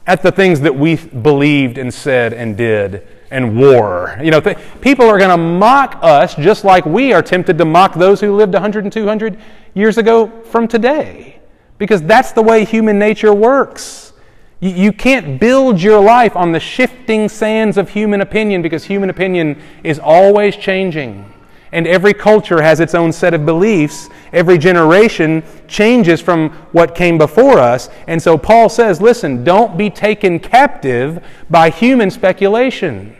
at 0.06 0.22
the 0.22 0.32
things 0.32 0.60
that 0.60 0.74
we 0.74 0.96
believed 0.96 1.78
and 1.78 1.94
said 1.94 2.32
and 2.32 2.56
did 2.56 3.06
and 3.30 3.58
war. 3.58 4.18
You 4.22 4.30
know, 4.30 4.40
th- 4.40 4.58
people 4.80 5.06
are 5.06 5.18
going 5.18 5.30
to 5.30 5.36
mock 5.36 5.98
us 6.02 6.34
just 6.34 6.64
like 6.64 6.86
we 6.86 7.12
are 7.12 7.22
tempted 7.22 7.58
to 7.58 7.64
mock 7.64 7.94
those 7.94 8.20
who 8.20 8.36
lived 8.36 8.52
100 8.52 8.84
and 8.84 8.92
200 8.92 9.38
years 9.74 9.98
ago 9.98 10.28
from 10.44 10.68
today. 10.68 11.40
Because 11.78 12.02
that's 12.02 12.32
the 12.32 12.42
way 12.42 12.64
human 12.64 12.98
nature 12.98 13.34
works. 13.34 14.12
You, 14.60 14.70
you 14.70 14.92
can't 14.92 15.38
build 15.38 15.82
your 15.82 16.00
life 16.00 16.36
on 16.36 16.52
the 16.52 16.60
shifting 16.60 17.28
sands 17.28 17.76
of 17.76 17.90
human 17.90 18.20
opinion 18.20 18.62
because 18.62 18.84
human 18.84 19.10
opinion 19.10 19.60
is 19.84 19.98
always 19.98 20.56
changing. 20.56 21.32
And 21.72 21.86
every 21.86 22.14
culture 22.14 22.62
has 22.62 22.80
its 22.80 22.94
own 22.94 23.12
set 23.12 23.34
of 23.34 23.44
beliefs. 23.44 24.08
Every 24.32 24.56
generation 24.58 25.42
changes 25.66 26.20
from 26.20 26.50
what 26.72 26.94
came 26.94 27.18
before 27.18 27.58
us. 27.58 27.88
And 28.06 28.22
so 28.22 28.38
Paul 28.38 28.68
says, 28.68 29.00
listen, 29.00 29.44
don't 29.44 29.76
be 29.76 29.90
taken 29.90 30.38
captive 30.38 31.24
by 31.50 31.70
human 31.70 32.10
speculation. 32.10 33.16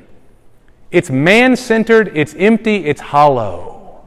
It's 0.91 1.11
man 1.11 1.57
centered, 1.57 2.17
it's 2.17 2.35
empty, 2.35 2.87
it's 2.87 3.01
hollow. 3.01 4.05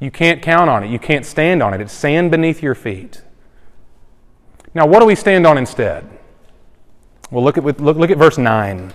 You 0.00 0.10
can't 0.10 0.42
count 0.42 0.68
on 0.68 0.84
it, 0.84 0.90
you 0.90 0.98
can't 0.98 1.24
stand 1.24 1.62
on 1.62 1.72
it. 1.72 1.80
It's 1.80 1.92
sand 1.92 2.30
beneath 2.30 2.62
your 2.62 2.74
feet. 2.74 3.22
Now, 4.74 4.86
what 4.86 5.00
do 5.00 5.06
we 5.06 5.14
stand 5.14 5.46
on 5.46 5.56
instead? 5.56 6.04
Well, 7.30 7.42
look 7.42 7.56
at, 7.56 7.64
look, 7.64 7.96
look 7.96 8.10
at 8.10 8.18
verse 8.18 8.38
9. 8.38 8.92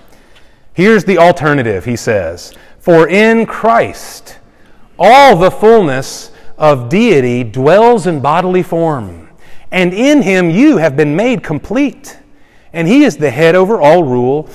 Here's 0.73 1.03
the 1.03 1.17
alternative, 1.17 1.85
he 1.85 1.95
says 1.95 2.53
For 2.79 3.07
in 3.07 3.45
Christ, 3.45 4.38
all 4.99 5.35
the 5.35 5.49
fullness 5.49 6.31
of 6.57 6.89
deity 6.89 7.43
dwells 7.43 8.05
in 8.05 8.19
bodily 8.19 8.61
form, 8.61 9.29
and 9.71 9.93
in 9.93 10.21
him 10.21 10.49
you 10.49 10.77
have 10.77 10.97
been 10.97 11.15
made 11.15 11.41
complete. 11.41 12.19
And 12.73 12.87
he 12.87 13.03
is 13.03 13.17
the 13.17 13.31
head 13.31 13.55
over 13.55 13.81
all 13.81 14.03
rule 14.03 14.49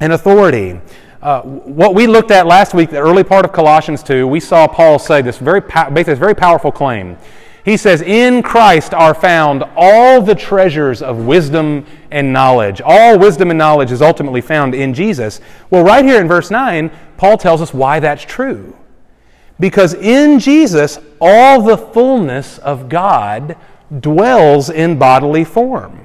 and 0.00 0.12
authority. 0.12 0.80
Uh, 1.20 1.42
what 1.42 1.94
we 1.94 2.06
looked 2.06 2.30
at 2.30 2.46
last 2.46 2.74
week, 2.74 2.90
the 2.90 2.98
early 2.98 3.24
part 3.24 3.44
of 3.44 3.52
Colossians 3.52 4.02
2, 4.02 4.28
we 4.28 4.38
saw 4.38 4.68
Paul 4.68 4.98
say 4.98 5.22
this 5.22 5.38
very, 5.38 5.60
basically 5.62 6.02
this 6.02 6.18
very 6.18 6.34
powerful 6.34 6.70
claim. 6.70 7.16
He 7.64 7.78
says, 7.78 8.02
In 8.02 8.42
Christ 8.42 8.92
are 8.92 9.14
found 9.14 9.64
all 9.74 10.20
the 10.20 10.34
treasures 10.34 11.00
of 11.00 11.24
wisdom 11.24 11.86
and 12.10 12.30
knowledge. 12.30 12.82
All 12.84 13.18
wisdom 13.18 13.50
and 13.50 13.58
knowledge 13.58 13.90
is 13.90 14.02
ultimately 14.02 14.42
found 14.42 14.74
in 14.74 14.92
Jesus. 14.92 15.40
Well, 15.70 15.82
right 15.82 16.04
here 16.04 16.20
in 16.20 16.28
verse 16.28 16.50
9, 16.50 16.90
Paul 17.16 17.38
tells 17.38 17.62
us 17.62 17.72
why 17.72 18.00
that's 18.00 18.22
true. 18.22 18.76
Because 19.60 19.94
in 19.94 20.38
Jesus, 20.40 20.98
all 21.20 21.62
the 21.62 21.78
fullness 21.78 22.58
of 22.58 22.88
God 22.88 23.56
dwells 24.00 24.70
in 24.70 24.98
bodily 24.98 25.44
form. 25.44 26.00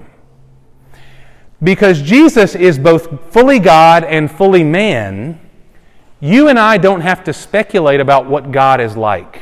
Because 1.61 2.01
Jesus 2.01 2.55
is 2.55 2.79
both 2.79 3.31
fully 3.31 3.59
God 3.59 4.03
and 4.03 4.31
fully 4.31 4.63
man, 4.63 5.39
you 6.19 6.47
and 6.47 6.59
I 6.59 6.77
don't 6.77 7.01
have 7.01 7.23
to 7.25 7.33
speculate 7.33 7.99
about 7.99 8.27
what 8.27 8.51
God 8.51 8.79
is 8.79 8.95
like. 8.95 9.41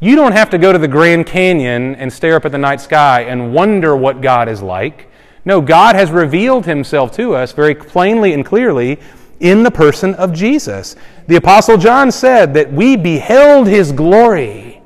You 0.00 0.16
don't 0.16 0.32
have 0.32 0.50
to 0.50 0.58
go 0.58 0.72
to 0.72 0.78
the 0.78 0.88
Grand 0.88 1.26
Canyon 1.26 1.94
and 1.96 2.12
stare 2.12 2.36
up 2.36 2.46
at 2.46 2.52
the 2.52 2.58
night 2.58 2.80
sky 2.80 3.22
and 3.22 3.52
wonder 3.52 3.94
what 3.94 4.22
God 4.22 4.48
is 4.48 4.62
like. 4.62 5.08
No, 5.44 5.60
God 5.60 5.94
has 5.94 6.10
revealed 6.10 6.66
himself 6.66 7.12
to 7.16 7.34
us 7.34 7.52
very 7.52 7.74
plainly 7.74 8.32
and 8.32 8.44
clearly 8.44 8.98
in 9.40 9.62
the 9.62 9.70
person 9.70 10.14
of 10.14 10.32
Jesus. 10.32 10.94
The 11.26 11.36
Apostle 11.36 11.78
John 11.78 12.12
said 12.12 12.54
that 12.54 12.72
we 12.72 12.96
beheld 12.96 13.66
his 13.66 13.90
glory 13.90 14.82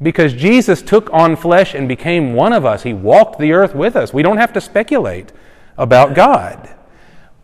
because 0.00 0.34
Jesus 0.34 0.82
took 0.82 1.12
on 1.12 1.36
flesh 1.36 1.74
and 1.74 1.88
became 1.88 2.34
one 2.34 2.52
of 2.52 2.66
us. 2.66 2.82
He 2.82 2.92
walked 2.92 3.38
the 3.38 3.52
earth 3.52 3.74
with 3.74 3.96
us. 3.96 4.12
We 4.12 4.22
don't 4.22 4.36
have 4.36 4.52
to 4.52 4.60
speculate 4.60 5.32
about 5.78 6.14
God. 6.14 6.74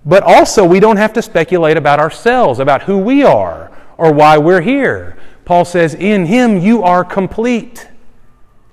But 0.04 0.22
also, 0.22 0.64
we 0.66 0.80
don't 0.80 0.96
have 0.96 1.12
to 1.14 1.22
speculate 1.22 1.76
about 1.76 2.00
ourselves, 2.00 2.58
about 2.58 2.82
who 2.82 2.98
we 2.98 3.22
are, 3.22 3.70
or 3.96 4.12
why 4.12 4.36
we're 4.36 4.60
here. 4.60 5.16
Paul 5.44 5.64
says, 5.64 5.94
In 5.94 6.26
him 6.26 6.58
you 6.58 6.82
are 6.82 7.04
complete, 7.04 7.88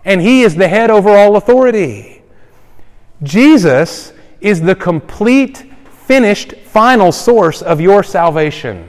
and 0.04 0.22
he 0.22 0.42
is 0.42 0.56
the 0.56 0.68
head 0.68 0.90
over 0.90 1.10
all 1.10 1.36
authority. 1.36 2.24
Jesus 3.22 4.12
is 4.42 4.62
the 4.62 4.76
complete 4.76 5.69
finished 6.10 6.54
final 6.54 7.12
source 7.12 7.62
of 7.62 7.80
your 7.80 8.02
salvation. 8.02 8.84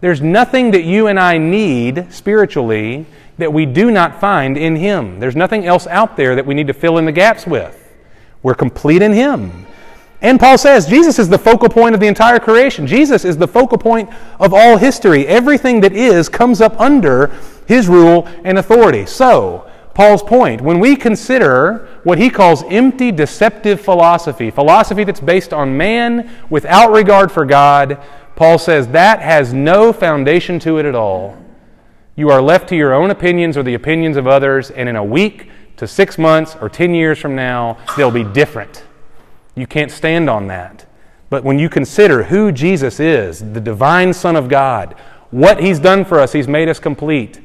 There's 0.00 0.22
nothing 0.22 0.70
that 0.70 0.82
you 0.82 1.08
and 1.08 1.20
I 1.20 1.36
need 1.36 2.10
spiritually 2.10 3.04
that 3.36 3.52
we 3.52 3.66
do 3.66 3.90
not 3.90 4.18
find 4.18 4.56
in 4.56 4.74
Him. 4.74 5.20
There's 5.20 5.36
nothing 5.36 5.66
else 5.66 5.86
out 5.88 6.16
there 6.16 6.34
that 6.36 6.46
we 6.46 6.54
need 6.54 6.68
to 6.68 6.72
fill 6.72 6.96
in 6.96 7.04
the 7.04 7.12
gaps 7.12 7.46
with. 7.46 7.94
We're 8.42 8.54
complete 8.54 9.02
in 9.02 9.12
Him. 9.12 9.66
And 10.22 10.40
Paul 10.40 10.56
says 10.56 10.86
Jesus 10.86 11.18
is 11.18 11.28
the 11.28 11.38
focal 11.38 11.68
point 11.68 11.94
of 11.94 12.00
the 12.00 12.06
entire 12.06 12.38
creation. 12.38 12.86
Jesus 12.86 13.26
is 13.26 13.36
the 13.36 13.46
focal 13.46 13.76
point 13.76 14.08
of 14.40 14.54
all 14.54 14.78
history. 14.78 15.26
Everything 15.26 15.82
that 15.82 15.92
is 15.92 16.30
comes 16.30 16.62
up 16.62 16.80
under 16.80 17.26
His 17.66 17.88
rule 17.88 18.26
and 18.42 18.56
authority. 18.56 19.04
So, 19.04 19.70
Paul's 19.92 20.22
point. 20.22 20.62
When 20.62 20.78
we 20.78 20.96
consider 20.96 21.97
what 22.08 22.16
he 22.16 22.30
calls 22.30 22.64
empty, 22.70 23.12
deceptive 23.12 23.78
philosophy, 23.78 24.50
philosophy 24.50 25.04
that's 25.04 25.20
based 25.20 25.52
on 25.52 25.76
man 25.76 26.34
without 26.48 26.90
regard 26.90 27.30
for 27.30 27.44
God, 27.44 28.02
Paul 28.34 28.58
says 28.58 28.88
that 28.88 29.20
has 29.20 29.52
no 29.52 29.92
foundation 29.92 30.58
to 30.60 30.78
it 30.78 30.86
at 30.86 30.94
all. 30.94 31.36
You 32.16 32.30
are 32.30 32.40
left 32.40 32.66
to 32.70 32.76
your 32.76 32.94
own 32.94 33.10
opinions 33.10 33.58
or 33.58 33.62
the 33.62 33.74
opinions 33.74 34.16
of 34.16 34.26
others, 34.26 34.70
and 34.70 34.88
in 34.88 34.96
a 34.96 35.04
week 35.04 35.50
to 35.76 35.86
six 35.86 36.16
months 36.16 36.56
or 36.58 36.70
ten 36.70 36.94
years 36.94 37.18
from 37.18 37.36
now, 37.36 37.76
they'll 37.94 38.10
be 38.10 38.24
different. 38.24 38.84
You 39.54 39.66
can't 39.66 39.90
stand 39.90 40.30
on 40.30 40.46
that. 40.46 40.86
But 41.28 41.44
when 41.44 41.58
you 41.58 41.68
consider 41.68 42.22
who 42.22 42.52
Jesus 42.52 43.00
is, 43.00 43.40
the 43.40 43.60
divine 43.60 44.14
Son 44.14 44.34
of 44.34 44.48
God, 44.48 44.94
what 45.30 45.60
he's 45.60 45.78
done 45.78 46.06
for 46.06 46.20
us, 46.20 46.32
he's 46.32 46.48
made 46.48 46.70
us 46.70 46.80
complete 46.80 47.38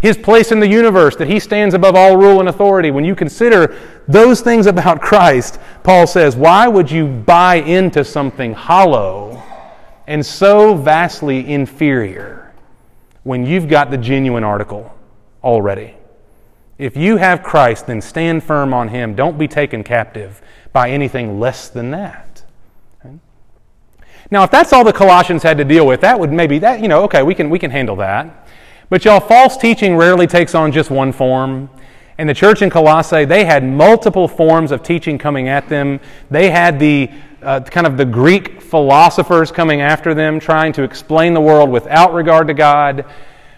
his 0.00 0.16
place 0.16 0.50
in 0.50 0.60
the 0.60 0.68
universe, 0.68 1.14
that 1.16 1.28
he 1.28 1.38
stands 1.38 1.74
above 1.74 1.94
all 1.94 2.16
rule 2.16 2.40
and 2.40 2.48
authority. 2.48 2.90
When 2.90 3.04
you 3.04 3.14
consider 3.14 3.78
those 4.08 4.40
things 4.40 4.66
about 4.66 5.00
Christ, 5.02 5.60
Paul 5.82 6.06
says, 6.06 6.36
why 6.36 6.68
would 6.68 6.90
you 6.90 7.06
buy 7.06 7.56
into 7.56 8.04
something 8.04 8.54
hollow 8.54 9.42
and 10.06 10.24
so 10.24 10.74
vastly 10.74 11.46
inferior 11.52 12.52
when 13.22 13.44
you've 13.44 13.68
got 13.68 13.90
the 13.90 13.98
genuine 13.98 14.44
article 14.44 14.94
already? 15.44 15.94
If 16.78 16.96
you 16.96 17.18
have 17.18 17.42
Christ, 17.42 17.86
then 17.86 18.00
stand 18.00 18.42
firm 18.42 18.72
on 18.72 18.88
him. 18.88 19.14
Don't 19.14 19.36
be 19.36 19.46
taken 19.46 19.84
captive 19.84 20.40
by 20.72 20.90
anything 20.90 21.38
less 21.38 21.68
than 21.68 21.90
that. 21.90 22.42
Now, 24.30 24.44
if 24.44 24.50
that's 24.50 24.72
all 24.72 24.84
the 24.84 24.92
Colossians 24.92 25.42
had 25.42 25.58
to 25.58 25.64
deal 25.64 25.86
with, 25.86 26.00
that 26.02 26.18
would 26.18 26.32
maybe 26.32 26.60
that, 26.60 26.80
you 26.80 26.88
know, 26.88 27.02
okay, 27.04 27.22
we 27.22 27.34
can 27.34 27.50
we 27.50 27.58
can 27.58 27.70
handle 27.70 27.96
that. 27.96 28.48
But 28.90 29.04
y'all, 29.04 29.20
false 29.20 29.56
teaching 29.56 29.96
rarely 29.96 30.26
takes 30.26 30.52
on 30.52 30.72
just 30.72 30.90
one 30.90 31.12
form. 31.12 31.70
And 32.18 32.28
the 32.28 32.34
church 32.34 32.60
in 32.60 32.70
Colossae, 32.70 33.24
they 33.24 33.44
had 33.44 33.64
multiple 33.64 34.26
forms 34.26 34.72
of 34.72 34.82
teaching 34.82 35.16
coming 35.16 35.48
at 35.48 35.68
them. 35.68 36.00
They 36.28 36.50
had 36.50 36.80
the 36.80 37.08
uh, 37.40 37.60
kind 37.60 37.86
of 37.86 37.96
the 37.96 38.04
Greek 38.04 38.60
philosophers 38.60 39.52
coming 39.52 39.80
after 39.80 40.12
them, 40.12 40.40
trying 40.40 40.72
to 40.72 40.82
explain 40.82 41.34
the 41.34 41.40
world 41.40 41.70
without 41.70 42.12
regard 42.12 42.48
to 42.48 42.54
God. 42.54 43.04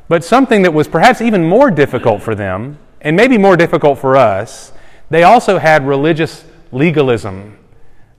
But 0.06 0.22
something 0.22 0.60
that 0.62 0.74
was 0.74 0.86
perhaps 0.86 1.22
even 1.22 1.42
more 1.42 1.70
difficult 1.70 2.22
for 2.22 2.34
them, 2.34 2.78
and 3.00 3.16
maybe 3.16 3.38
more 3.38 3.56
difficult 3.56 3.98
for 3.98 4.16
us, 4.16 4.72
they 5.08 5.22
also 5.22 5.56
had 5.56 5.86
religious 5.86 6.44
legalism 6.72 7.58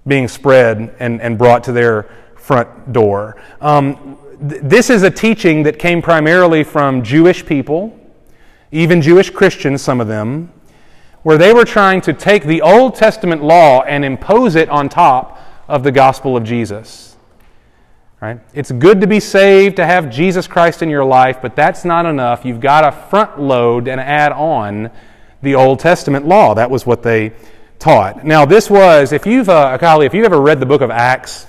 being 0.08 0.28
spread 0.28 0.96
and, 1.00 1.22
and 1.22 1.38
brought 1.38 1.64
to 1.66 1.72
their 1.72 2.10
front 2.36 2.92
door. 2.92 3.40
Um, 3.62 4.18
th- 4.48 4.62
this 4.62 4.90
is 4.90 5.04
a 5.04 5.12
teaching 5.12 5.64
that 5.64 5.80
came 5.80 6.02
primarily 6.02 6.64
from 6.64 7.04
Jewish 7.04 7.46
people, 7.46 8.00
even 8.72 9.02
Jewish 9.02 9.30
Christians, 9.30 9.82
some 9.82 10.02
of 10.02 10.08
them, 10.08 10.52
where 11.24 11.38
they 11.38 11.54
were 11.54 11.66
trying 11.66 12.02
to 12.02 12.14
take 12.14 12.44
the 12.44 12.62
Old 12.62 12.96
Testament 12.96 13.44
law 13.44 13.82
and 13.84 14.04
impose 14.04 14.56
it 14.56 14.70
on 14.70 14.90
top 14.90 15.40
of 15.68 15.84
the 15.84 15.92
gospel 15.92 16.36
of 16.36 16.44
Jesus. 16.44 17.16
Right? 18.22 18.40
It's 18.54 18.72
good 18.72 19.02
to 19.02 19.08
be 19.08 19.20
saved, 19.20 19.76
to 19.78 19.86
have 19.86 20.10
Jesus 20.10 20.48
Christ 20.48 20.82
in 20.82 20.90
your 20.90 21.04
life, 21.04 21.40
but 21.42 21.56
that's 21.56 21.84
not 21.84 22.06
enough. 22.06 22.46
You've 22.46 22.62
got 22.62 22.82
to 22.82 22.92
front 22.92 23.40
load 23.40 23.88
and 23.88 24.00
add 24.00 24.32
on 24.32 24.92
the 25.42 25.56
Old 25.56 25.80
Testament 25.80 26.26
law. 26.26 26.54
That 26.54 26.72
was 26.72 26.86
what 26.86 27.04
they 27.04 27.34
taught. 27.80 28.24
Now, 28.24 28.46
this 28.46 28.70
was, 28.70 29.12
if 29.12 29.26
you've, 29.26 29.50
uh, 29.50 29.72
Akali, 29.74 30.06
if 30.06 30.14
you've 30.14 30.26
ever 30.26 30.40
read 30.40 30.62
the 30.62 30.66
book 30.66 30.82
of 30.82 30.90
Acts, 30.90 31.48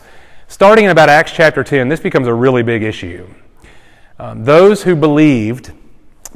starting 0.54 0.84
in 0.84 0.92
about 0.92 1.08
Acts 1.08 1.32
chapter 1.32 1.64
10, 1.64 1.88
this 1.88 1.98
becomes 1.98 2.28
a 2.28 2.32
really 2.32 2.62
big 2.62 2.84
issue. 2.84 3.26
Um, 4.20 4.44
those 4.44 4.84
who 4.84 4.94
believed, 4.94 5.72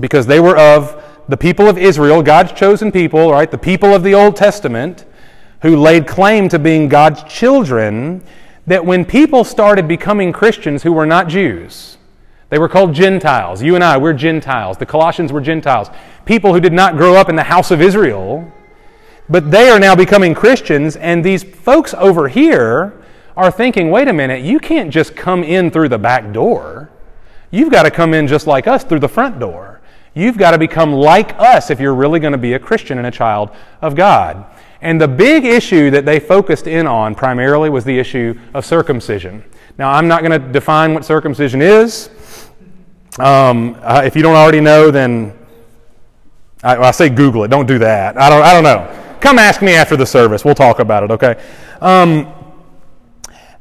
because 0.00 0.26
they 0.26 0.40
were 0.40 0.58
of 0.58 1.00
the 1.28 1.36
people 1.36 1.68
of 1.68 1.78
Israel, 1.78 2.20
God's 2.20 2.50
chosen 2.50 2.90
people, 2.90 3.30
right, 3.30 3.48
the 3.48 3.56
people 3.56 3.94
of 3.94 4.02
the 4.02 4.14
Old 4.14 4.34
Testament, 4.34 5.04
who 5.62 5.76
laid 5.76 6.08
claim 6.08 6.48
to 6.48 6.58
being 6.58 6.88
God's 6.88 7.22
children, 7.32 8.20
that 8.66 8.84
when 8.84 9.04
people 9.04 9.44
started 9.44 9.86
becoming 9.86 10.32
Christians 10.32 10.82
who 10.82 10.92
were 10.92 11.06
not 11.06 11.28
Jews, 11.28 11.96
they 12.50 12.58
were 12.58 12.68
called 12.68 12.94
Gentiles. 12.94 13.62
You 13.62 13.76
and 13.76 13.84
I, 13.84 13.98
we're 13.98 14.14
Gentiles. 14.14 14.78
The 14.78 14.86
Colossians 14.86 15.32
were 15.32 15.40
Gentiles. 15.40 15.90
People 16.24 16.52
who 16.52 16.60
did 16.60 16.72
not 16.72 16.96
grow 16.96 17.14
up 17.14 17.28
in 17.28 17.36
the 17.36 17.44
house 17.44 17.70
of 17.70 17.80
Israel, 17.80 18.52
but 19.28 19.52
they 19.52 19.70
are 19.70 19.78
now 19.78 19.94
becoming 19.94 20.34
Christians, 20.34 20.96
and 20.96 21.24
these 21.24 21.44
folks 21.44 21.94
over 21.94 22.26
here 22.26 22.97
are 23.38 23.52
thinking, 23.52 23.88
wait 23.88 24.08
a 24.08 24.12
minute, 24.12 24.42
you 24.42 24.58
can't 24.58 24.90
just 24.90 25.14
come 25.14 25.44
in 25.44 25.70
through 25.70 25.88
the 25.88 25.98
back 25.98 26.32
door. 26.32 26.90
You've 27.52 27.70
got 27.70 27.84
to 27.84 27.90
come 27.90 28.12
in 28.12 28.26
just 28.26 28.48
like 28.48 28.66
us 28.66 28.82
through 28.82 28.98
the 28.98 29.08
front 29.08 29.38
door. 29.38 29.80
You've 30.12 30.36
got 30.36 30.50
to 30.50 30.58
become 30.58 30.92
like 30.92 31.38
us 31.38 31.70
if 31.70 31.78
you're 31.78 31.94
really 31.94 32.18
going 32.18 32.32
to 32.32 32.38
be 32.38 32.54
a 32.54 32.58
Christian 32.58 32.98
and 32.98 33.06
a 33.06 33.12
child 33.12 33.50
of 33.80 33.94
God. 33.94 34.44
And 34.80 35.00
the 35.00 35.06
big 35.06 35.44
issue 35.44 35.88
that 35.92 36.04
they 36.04 36.18
focused 36.18 36.66
in 36.66 36.88
on 36.88 37.14
primarily 37.14 37.70
was 37.70 37.84
the 37.84 37.96
issue 37.96 38.36
of 38.54 38.66
circumcision. 38.66 39.44
Now, 39.78 39.92
I'm 39.92 40.08
not 40.08 40.24
going 40.24 40.32
to 40.32 40.52
define 40.52 40.92
what 40.92 41.04
circumcision 41.04 41.62
is. 41.62 42.10
Um, 43.20 43.78
uh, 43.82 44.02
if 44.04 44.16
you 44.16 44.22
don't 44.22 44.34
already 44.34 44.60
know, 44.60 44.90
then 44.90 45.38
I, 46.64 46.76
I, 46.76 46.90
say 46.90 47.08
Google 47.08 47.44
it. 47.44 47.48
Don't 47.48 47.66
do 47.66 47.78
that. 47.78 48.18
I 48.18 48.28
don't, 48.28 48.42
I 48.42 48.52
don't 48.52 48.64
know. 48.64 49.16
Come 49.20 49.38
ask 49.38 49.62
me 49.62 49.74
after 49.74 49.96
the 49.96 50.06
service. 50.06 50.44
We'll 50.44 50.56
talk 50.56 50.80
about 50.80 51.04
it, 51.04 51.12
okay? 51.12 51.40
Um, 51.80 52.34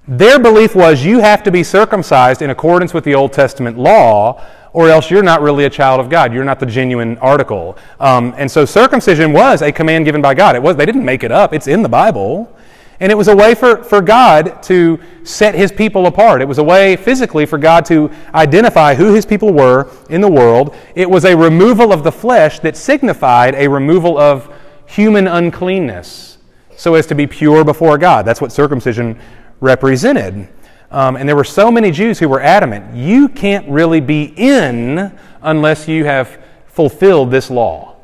their 0.08 0.40
belief 0.40 0.76
was 0.76 1.04
you 1.04 1.20
have 1.20 1.44
to 1.44 1.52
be 1.52 1.64
circumcised 1.64 2.42
in 2.42 2.50
accordance 2.50 2.94
with 2.94 3.04
the 3.04 3.14
Old 3.14 3.34
Testament 3.34 3.78
law 3.78 4.42
or 4.74 4.90
else 4.90 5.10
you're 5.10 5.24
not 5.24 5.42
really 5.42 5.66
a 5.66 5.70
child 5.70 6.00
of 6.00 6.10
God. 6.10 6.34
You're 6.34 6.44
not 6.44 6.60
the 6.60 6.66
genuine 6.66 7.18
article. 7.18 7.78
Um, 8.00 8.34
and 8.38 8.50
so 8.50 8.64
circumcision 8.64 9.34
was 9.34 9.62
a 9.62 9.72
command 9.72 10.06
given 10.06 10.22
by 10.22 10.34
God. 10.34 10.56
It 10.56 10.62
was, 10.62 10.76
they 10.76 10.86
didn't 10.86 11.04
make 11.04 11.24
it 11.24 11.32
up, 11.32 11.54
it's 11.54 11.68
in 11.68 11.82
the 11.82 11.90
Bible. 11.90 12.54
And 13.00 13.12
it 13.12 13.16
was 13.16 13.28
a 13.28 13.36
way 13.36 13.54
for, 13.54 13.84
for 13.84 14.02
God 14.02 14.64
to 14.64 15.00
set 15.24 15.54
his 15.56 15.72
people 15.72 16.08
apart. 16.08 16.42
It 16.42 16.48
was 16.48 16.58
a 16.58 16.64
way 16.64 16.96
physically 16.96 17.46
for 17.46 17.58
God 17.58 17.86
to 17.86 18.10
identify 18.34 18.96
who 18.96 19.14
his 19.14 19.26
people 19.26 19.54
were 19.54 19.92
in 20.10 20.22
the 20.22 20.30
world. 20.30 20.76
It 20.96 21.10
was 21.10 21.26
a 21.26 21.36
removal 21.36 21.92
of 21.92 22.04
the 22.04 22.12
flesh 22.12 22.60
that 22.62 22.76
signified 22.76 23.54
a 23.56 23.68
removal 23.68 24.18
of 24.18 24.52
human 24.88 25.28
uncleanness 25.28 26.38
so 26.76 26.94
as 26.96 27.06
to 27.08 27.16
be 27.16 27.28
pure 27.28 27.64
before 27.64 27.98
God. 27.98 28.26
That's 28.26 28.42
what 28.42 28.52
circumcision 28.52 29.20
represented. 29.60 30.50
Um, 30.90 31.16
and 31.18 31.28
there 31.28 31.36
were 31.36 31.44
so 31.44 31.70
many 31.70 31.92
Jews 31.92 32.20
who 32.20 32.30
were 32.30 32.42
adamant 32.42 32.96
you 32.96 33.28
can't 33.28 33.68
really 33.70 34.00
be 34.00 34.34
in 34.38 35.18
unless 35.42 35.88
you 35.88 36.06
have 36.06 36.42
fulfilled 36.68 37.32
this 37.32 37.50
law. 37.50 37.96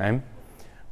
Okay? 0.00 0.20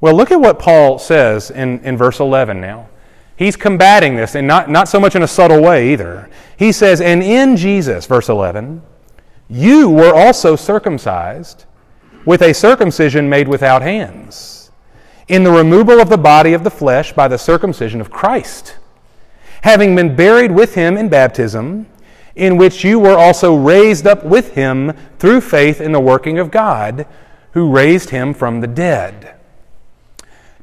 Well, 0.01 0.15
look 0.15 0.31
at 0.31 0.41
what 0.41 0.59
Paul 0.59 0.99
says 0.99 1.51
in, 1.51 1.81
in 1.81 1.97
verse 1.97 2.21
11 2.21 2.61
now. 2.61 2.89
He's 3.37 3.57
combating 3.57 4.17
this, 4.17 4.35
and 4.35 4.47
not, 4.47 4.69
not 4.69 4.89
so 4.89 4.99
much 4.99 5.15
in 5.15 5.23
a 5.23 5.29
subtle 5.29 5.63
way 5.63 5.93
either. 5.93 6.29
He 6.57 6.73
says, 6.73 7.01
And 7.01 7.23
in 7.23 7.57
Jesus, 7.57 8.05
verse 8.05 8.29
11, 8.29 8.83
you 9.49 9.89
were 9.89 10.13
also 10.13 10.57
circumcised 10.57 11.65
with 12.25 12.43
a 12.43 12.53
circumcision 12.53 13.29
made 13.29 13.49
without 13.49 13.81
hands, 13.81 14.73
in 15.29 15.45
the 15.45 15.51
removal 15.51 16.01
of 16.01 16.09
the 16.09 16.19
body 16.19 16.53
of 16.53 16.65
the 16.65 16.71
flesh 16.71 17.13
by 17.13 17.29
the 17.29 17.39
circumcision 17.39 18.01
of 18.01 18.11
Christ 18.11 18.77
having 19.63 19.95
been 19.95 20.15
buried 20.17 20.53
with 20.53 20.75
him 20.75 20.97
in 20.97 21.09
baptism, 21.09 21.87
in 22.35 22.57
which 22.57 22.85
you 22.85 22.99
were 22.99 23.17
also 23.17 23.57
raised 23.57 24.07
up 24.07 24.25
with 24.25 24.55
him 24.55 24.93
through 25.19 25.41
faith 25.41 25.81
in 25.81 25.93
the 25.93 26.01
working 26.01 26.39
of 26.39 26.51
God, 26.51 27.07
who 27.53 27.71
raised 27.71 28.11
him 28.11 28.33
from 28.33 28.61
the 28.61 28.67
dead. 28.67 29.35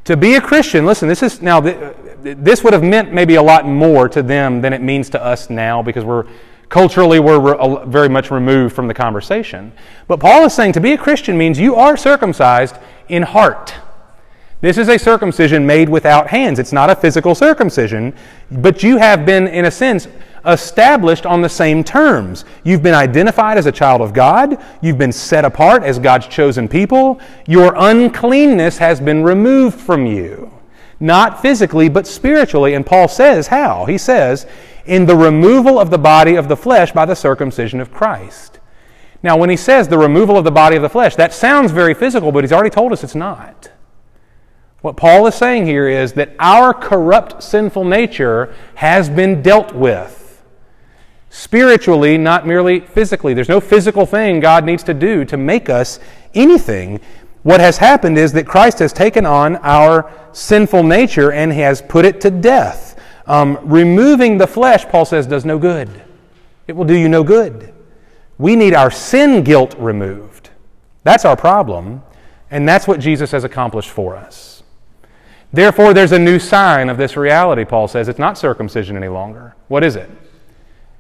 To 0.06 0.16
be 0.16 0.36
a 0.36 0.42
Christian, 0.42 0.86
listen, 0.86 1.10
this 1.10 1.24
is 1.24 1.42
now, 1.42 1.60
this 1.60 2.64
would 2.64 2.74
have 2.74 2.84
meant 2.84 3.12
maybe 3.12 3.36
a 3.36 3.42
lot 3.42 3.68
more 3.68 4.08
to 4.10 4.22
them 4.22 4.62
than 4.62 4.72
it 4.72 4.82
means 4.82 5.10
to 5.10 5.24
us 5.24 5.50
now 5.50 5.82
because 5.82 6.06
we're 6.06 6.26
culturally 6.70 7.20
we're 7.20 7.86
very 7.86 8.10
much 8.10 8.32
removed 8.32 8.76
from 8.76 8.88
the 8.88 8.94
conversation. 8.94 9.72
But 10.08 10.20
Paul 10.20 10.46
is 10.46 10.54
saying 10.54 10.74
to 10.74 10.82
be 10.82 10.94
a 10.94 10.98
Christian 10.98 11.38
means 11.38 11.60
you 11.60 11.76
are 11.76 11.98
circumcised 11.98 12.76
in 13.10 13.24
heart. 13.24 13.74
This 14.66 14.80
is 14.80 14.90
a 14.90 14.98
circumcision 14.98 15.68
made 15.68 15.90
without 15.90 16.28
hands. 16.28 16.58
It's 16.58 16.74
not 16.74 16.90
a 16.90 16.96
physical 16.96 17.36
circumcision, 17.36 18.16
but 18.50 18.82
you 18.82 18.98
have 18.98 19.24
been, 19.24 19.48
in 19.48 19.66
a 19.66 19.70
sense, 19.70 20.08
established 20.44 21.28
on 21.28 21.44
the 21.44 21.50
same 21.50 21.84
terms. 21.84 22.46
You've 22.64 22.82
been 22.82 22.96
identified 22.96 23.60
as 23.60 23.68
a 23.68 23.72
child 23.72 24.02
of 24.02 24.12
God. 24.12 24.60
You've 24.82 24.98
been 24.98 25.12
set 25.12 25.46
apart 25.46 25.84
as 25.84 26.00
God's 26.00 26.26
chosen 26.26 26.68
people. 26.68 27.22
Your 27.48 27.76
uncleanness 27.78 28.80
has 28.80 29.00
been 29.00 29.22
removed 29.24 29.80
from 29.80 30.08
you. 30.08 30.52
Not 31.00 31.44
physically, 31.44 31.88
but 31.88 32.08
spiritually. 32.08 32.74
And 32.74 32.88
Paul 32.88 33.08
says 33.08 33.46
how? 33.46 33.86
He 33.86 34.00
says, 34.00 34.48
in 34.88 35.06
the 35.06 35.16
removal 35.16 35.78
of 35.78 35.92
the 35.92 36.00
body 36.00 36.34
of 36.34 36.48
the 36.48 36.58
flesh 36.58 36.92
by 36.92 37.06
the 37.06 37.16
circumcision 37.16 37.80
of 37.80 37.94
Christ. 37.94 38.58
Now, 39.22 39.38
when 39.38 39.52
he 39.52 39.58
says 39.58 39.90
the 39.90 40.00
removal 40.00 40.40
of 40.40 40.44
the 40.44 40.50
body 40.50 40.76
of 40.76 40.82
the 40.82 40.90
flesh, 40.90 41.16
that 41.18 41.36
sounds 41.36 41.72
very 41.72 41.94
physical, 41.94 42.32
but 42.32 42.44
he's 42.44 42.52
already 42.52 42.72
told 42.72 42.94
us 42.94 43.04
it's 43.04 43.14
not. 43.14 43.70
What 44.86 44.98
Paul 44.98 45.26
is 45.26 45.34
saying 45.34 45.66
here 45.66 45.88
is 45.88 46.14
that 46.14 46.36
our 46.38 46.72
corrupt 46.72 47.42
sinful 47.42 47.86
nature 47.86 48.54
has 48.76 49.10
been 49.10 49.42
dealt 49.42 49.74
with. 49.74 50.44
Spiritually, 51.32 52.20
not 52.20 52.46
merely 52.46 52.82
physically. 52.82 53.34
There's 53.34 53.50
no 53.50 53.60
physical 53.60 54.06
thing 54.06 54.40
God 54.40 54.64
needs 54.64 54.84
to 54.84 54.94
do 54.94 55.26
to 55.26 55.38
make 55.38 55.70
us 55.72 56.00
anything. 56.36 57.00
What 57.42 57.62
has 57.62 57.80
happened 57.80 58.20
is 58.20 58.32
that 58.34 58.46
Christ 58.46 58.78
has 58.78 58.94
taken 58.94 59.26
on 59.26 59.56
our 59.64 60.14
sinful 60.34 60.84
nature 60.84 61.32
and 61.32 61.52
has 61.52 61.82
put 61.82 62.06
it 62.06 62.22
to 62.22 62.30
death. 62.30 63.02
Um, 63.26 63.58
removing 63.64 64.38
the 64.38 64.46
flesh, 64.46 64.86
Paul 64.86 65.06
says, 65.06 65.26
does 65.26 65.46
no 65.46 65.58
good. 65.58 65.90
It 66.68 66.74
will 66.76 66.86
do 66.86 66.94
you 66.94 67.10
no 67.10 67.24
good. 67.24 67.74
We 68.38 68.56
need 68.56 68.76
our 68.76 68.92
sin 68.92 69.44
guilt 69.44 69.74
removed. 69.80 70.52
That's 71.02 71.26
our 71.26 71.36
problem, 71.36 72.04
and 72.52 72.70
that's 72.70 72.88
what 72.88 73.00
Jesus 73.00 73.32
has 73.32 73.44
accomplished 73.44 73.90
for 73.90 74.16
us. 74.16 74.55
Therefore, 75.54 75.94
there's 75.94 76.12
a 76.12 76.20
new 76.20 76.40
sign 76.40 76.90
of 76.90 76.98
this 76.98 77.16
reality, 77.16 77.64
Paul 77.66 77.88
says. 77.88 78.08
It's 78.08 78.20
not 78.20 78.38
circumcision 78.38 78.98
any 78.98 79.08
longer. 79.08 79.56
What 79.68 79.84
is 79.84 79.96
it? 79.96 80.10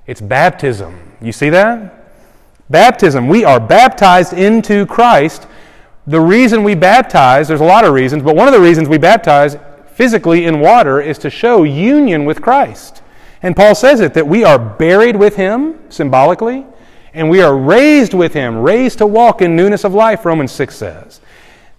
It's 0.08 0.21
baptism. 0.21 1.13
You 1.21 1.31
see 1.31 1.49
that? 1.49 2.12
Baptism. 2.69 3.27
We 3.27 3.43
are 3.43 3.60
baptized 3.60 4.34
into 4.34 4.86
Christ. 4.86 5.47
The 6.08 6.19
reason 6.19 6.63
we 6.63 6.75
baptize, 6.75 7.47
there's 7.47 7.62
a 7.62 7.65
lot 7.65 7.84
of 7.84 7.93
reasons, 7.93 8.23
but 8.23 8.36
one 8.36 8.47
of 8.47 8.53
the 8.53 8.60
reasons 8.62 8.88
we 8.88 8.97
baptize 8.97 9.58
physically 9.88 10.45
in 10.45 10.60
water 10.60 11.01
is 11.01 11.17
to 11.19 11.29
show 11.29 11.63
union 11.63 12.25
with 12.25 12.41
Christ. 12.41 13.01
And 13.41 13.55
Paul 13.55 13.75
says 13.75 13.99
it 13.99 14.13
that 14.13 14.27
we 14.27 14.43
are 14.43 14.60
buried 14.60 15.15
with 15.15 15.36
him 15.36 15.79
symbolically, 15.89 16.65
and 17.13 17.29
we 17.29 17.41
are 17.41 17.58
raised 17.58 18.13
with 18.13 18.34
him, 18.34 18.58
raised 18.58 18.99
to 18.99 19.08
walk 19.08 19.41
in 19.41 19.55
newness 19.55 19.84
of 19.84 19.93
life, 19.93 20.25
Romans 20.25 20.51
6 20.51 20.75
says. 20.75 21.21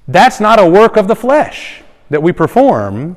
That's 0.08 0.40
not 0.40 0.58
a 0.58 0.68
work 0.68 0.96
of 0.96 1.08
the 1.08 1.16
flesh 1.16 1.82
that 2.10 2.22
we 2.22 2.32
perform, 2.32 3.16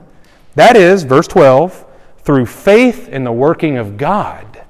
that 0.56 0.75
is, 0.75 1.04
verse 1.04 1.28
12, 1.28 1.86
through 2.19 2.45
faith 2.45 3.08
in 3.10 3.23
the 3.23 3.32
working 3.32 3.78
of 3.78 3.97
God 3.97 4.63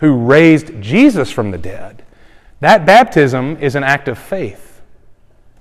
who 0.00 0.16
raised 0.16 0.80
Jesus 0.80 1.30
from 1.30 1.50
the 1.50 1.58
dead. 1.58 2.04
That 2.60 2.86
baptism 2.86 3.56
is 3.58 3.74
an 3.74 3.84
act 3.84 4.08
of 4.08 4.18
faith 4.18 4.82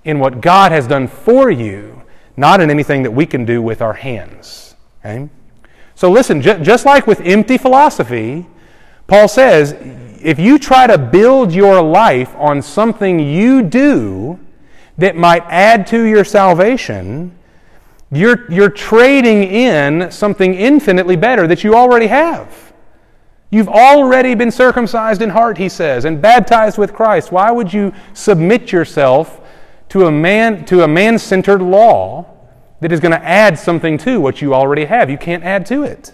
in 0.03 0.19
what 0.19 0.41
God 0.41 0.71
has 0.71 0.87
done 0.87 1.07
for 1.07 1.49
you, 1.49 2.01
not 2.35 2.61
in 2.61 2.69
anything 2.69 3.03
that 3.03 3.11
we 3.11 3.25
can 3.25 3.45
do 3.45 3.61
with 3.61 3.81
our 3.81 3.93
hands. 3.93 4.75
Okay? 4.99 5.29
So 5.95 6.11
listen, 6.11 6.41
just 6.41 6.85
like 6.85 7.07
with 7.07 7.21
empty 7.21 7.57
philosophy, 7.57 8.47
Paul 9.07 9.27
says 9.27 9.75
if 10.21 10.39
you 10.39 10.57
try 10.57 10.87
to 10.87 10.97
build 10.97 11.51
your 11.51 11.81
life 11.81 12.33
on 12.35 12.61
something 12.61 13.19
you 13.19 13.61
do 13.61 14.39
that 14.97 15.15
might 15.15 15.43
add 15.47 15.85
to 15.87 16.03
your 16.03 16.23
salvation, 16.23 17.37
you're, 18.15 18.51
you're 18.51 18.69
trading 18.69 19.43
in 19.43 20.11
something 20.11 20.53
infinitely 20.53 21.15
better 21.15 21.47
that 21.47 21.63
you 21.63 21.75
already 21.75 22.07
have. 22.07 22.73
You've 23.49 23.69
already 23.69 24.33
been 24.33 24.51
circumcised 24.51 25.21
in 25.21 25.29
heart, 25.29 25.57
he 25.57 25.69
says, 25.69 26.05
and 26.05 26.21
baptized 26.21 26.77
with 26.77 26.91
Christ. 26.91 27.31
Why 27.31 27.51
would 27.51 27.71
you 27.71 27.93
submit 28.13 28.71
yourself 28.71 29.41
to 29.89 30.07
a 30.07 30.11
man 30.11 30.65
to 30.65 30.83
a 30.83 30.87
man-centered 30.87 31.61
law 31.61 32.25
that 32.79 32.91
is 32.91 32.99
going 32.99 33.11
to 33.11 33.23
add 33.23 33.59
something 33.59 33.97
to 33.99 34.19
what 34.19 34.41
you 34.41 34.55
already 34.55 34.85
have? 34.85 35.09
You 35.09 35.19
can't 35.19 35.43
add 35.43 35.67
to 35.67 35.83
it. 35.83 36.13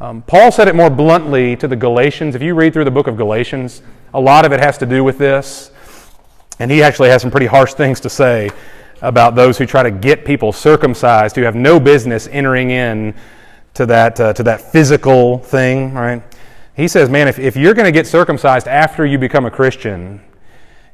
Um, 0.00 0.22
Paul 0.22 0.50
said 0.50 0.66
it 0.66 0.74
more 0.74 0.90
bluntly 0.90 1.56
to 1.56 1.68
the 1.68 1.76
Galatians. 1.76 2.34
If 2.34 2.42
you 2.42 2.54
read 2.54 2.72
through 2.72 2.84
the 2.84 2.90
book 2.90 3.06
of 3.06 3.16
Galatians, 3.16 3.82
a 4.14 4.20
lot 4.20 4.44
of 4.44 4.52
it 4.52 4.60
has 4.60 4.78
to 4.78 4.86
do 4.86 5.04
with 5.04 5.18
this. 5.18 5.70
And 6.58 6.70
he 6.70 6.82
actually 6.82 7.10
has 7.10 7.20
some 7.20 7.30
pretty 7.30 7.46
harsh 7.46 7.74
things 7.74 8.00
to 8.00 8.08
say 8.08 8.50
about 9.02 9.34
those 9.34 9.58
who 9.58 9.66
try 9.66 9.82
to 9.82 9.90
get 9.90 10.24
people 10.24 10.52
circumcised 10.52 11.36
who 11.36 11.42
have 11.42 11.54
no 11.54 11.78
business 11.78 12.28
entering 12.28 12.70
in 12.70 13.14
to 13.74 13.86
that, 13.86 14.18
uh, 14.20 14.32
to 14.32 14.42
that 14.44 14.60
physical 14.72 15.38
thing, 15.38 15.94
right? 15.94 16.22
He 16.76 16.88
says, 16.88 17.08
man, 17.08 17.28
if, 17.28 17.38
if 17.38 17.56
you're 17.56 17.74
going 17.74 17.86
to 17.86 17.92
get 17.92 18.06
circumcised 18.06 18.66
after 18.66 19.04
you 19.06 19.18
become 19.18 19.44
a 19.44 19.50
Christian, 19.50 20.20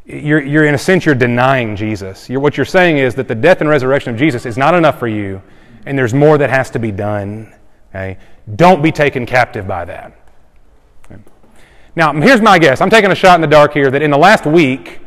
you're, 0.05 0.43
you're 0.43 0.65
in 0.65 0.75
a 0.75 0.79
sense, 0.79 1.07
you're 1.07 1.15
denying 1.15 1.77
Jesus. 1.77 2.29
You're, 2.29 2.41
what 2.41 2.57
you're 2.57 2.67
saying 2.67 2.99
is 2.99 3.15
that 3.15 3.29
the 3.29 3.35
death 3.35 3.61
and 3.61 3.71
resurrection 3.71 4.13
of 4.13 4.19
Jesus 4.19 4.45
is 4.45 4.59
not 4.59 4.75
enough 4.75 4.99
for 4.99 5.09
you, 5.09 5.43
and 5.87 5.97
there's 5.97 6.15
more 6.15 6.37
that 6.39 6.51
has 6.51 6.71
to 6.71 6.79
be 6.79 6.91
done. 6.91 7.55
Okay? 7.91 8.19
Don't 8.57 8.83
be 8.83 8.93
taken 8.93 9.27
captive 9.27 9.67
by 9.67 9.85
that. 9.85 10.17
Now, 11.97 12.13
here's 12.13 12.41
my 12.41 12.59
guess. 12.59 12.81
I'm 12.81 12.91
taking 12.91 13.11
a 13.11 13.15
shot 13.15 13.35
in 13.35 13.41
the 13.41 13.47
dark 13.47 13.73
here 13.73 13.91
that 13.91 14.01
in 14.01 14.11
the 14.11 14.19
last 14.19 14.47
week, 14.47 15.01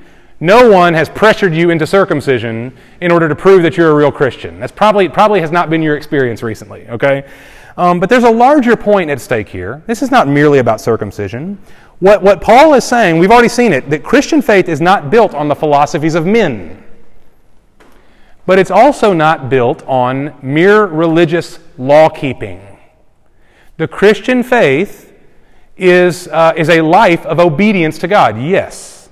no 0.44 0.70
one 0.70 0.94
has 0.94 1.08
pressured 1.08 1.56
you 1.56 1.70
into 1.70 1.88
circumcision 1.88 2.76
in 3.00 3.14
order 3.14 3.30
to 3.30 3.36
prove 3.36 3.64
that 3.64 3.78
you're 3.78 3.92
a 3.92 3.96
real 3.96 4.12
Christian. 4.12 4.60
That's 4.60 4.74
probably, 4.74 5.08
probably 5.08 5.40
has 5.40 5.52
not 5.52 5.70
been 5.70 5.82
your 5.82 5.96
experience 5.96 6.44
recently, 6.44 6.86
okay? 6.90 7.26
Um, 7.78 8.02
but 8.02 8.10
there's 8.10 8.26
a 8.26 8.30
larger 8.30 8.76
point 8.76 9.10
at 9.10 9.22
stake 9.22 9.48
here. 9.48 9.82
This 9.88 10.02
is 10.02 10.12
not 10.12 10.28
merely 10.28 10.60
about 10.60 10.82
circumcision. 10.82 11.58
What, 12.00 12.22
what 12.22 12.42
Paul 12.42 12.74
is 12.74 12.84
saying, 12.84 13.20
we've 13.20 13.32
already 13.32 13.48
seen 13.48 13.72
it, 13.72 13.90
that 13.90 14.04
Christian 14.04 14.42
faith 14.42 14.68
is 14.68 14.82
not 14.82 15.10
built 15.10 15.34
on 15.34 15.48
the 15.48 15.56
philosophies 15.56 16.14
of 16.14 16.26
men. 16.26 16.84
But 18.46 18.60
it's 18.60 18.70
also 18.70 19.14
not 19.14 19.50
built 19.50 19.82
on 19.88 20.36
mere 20.42 20.84
religious 20.88 21.58
law 21.78 22.10
keeping. 22.10 22.60
The 23.78 23.88
Christian 23.88 24.44
faith 24.44 25.14
is, 25.78 26.28
uh, 26.28 26.52
is 26.58 26.68
a 26.68 26.82
life 26.82 27.26
of 27.26 27.40
obedience 27.40 27.98
to 28.00 28.10
God, 28.10 28.38
yes. 28.38 29.03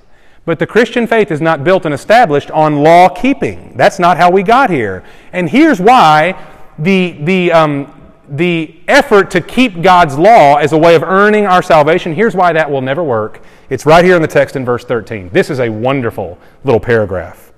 But 0.46 0.60
the 0.60 0.68
Christian 0.68 1.06
faith 1.06 1.32
is 1.32 1.40
not 1.40 1.64
built 1.64 1.86
and 1.86 1.94
established 1.94 2.50
on 2.52 2.84
law 2.84 3.10
keeping. 3.10 3.74
That's 3.76 4.00
not 4.00 4.18
how 4.18 4.32
we 4.32 4.44
got 4.44 4.70
here. 4.70 5.04
And 5.34 5.50
here's 5.50 5.80
why 5.80 6.42
the, 6.80 7.12
the, 7.22 7.52
um, 7.52 8.12
the 8.28 8.80
effort 8.88 9.30
to 9.32 9.42
keep 9.42 9.82
God's 9.82 10.18
law 10.18 10.56
as 10.56 10.74
a 10.74 10.78
way 10.78 10.96
of 10.96 11.04
earning 11.04 11.46
our 11.46 11.62
salvation, 11.62 12.16
here's 12.16 12.36
why 12.36 12.54
that 12.54 12.72
will 12.72 12.82
never 12.82 13.04
work. 13.04 13.44
It's 13.70 13.86
right 13.86 14.04
here 14.04 14.16
in 14.16 14.22
the 14.22 14.28
text 14.28 14.56
in 14.56 14.66
verse 14.66 14.84
13. 14.84 15.30
This 15.30 15.50
is 15.50 15.60
a 15.60 15.70
wonderful 15.70 16.40
little 16.64 16.80
paragraph. 16.80 17.52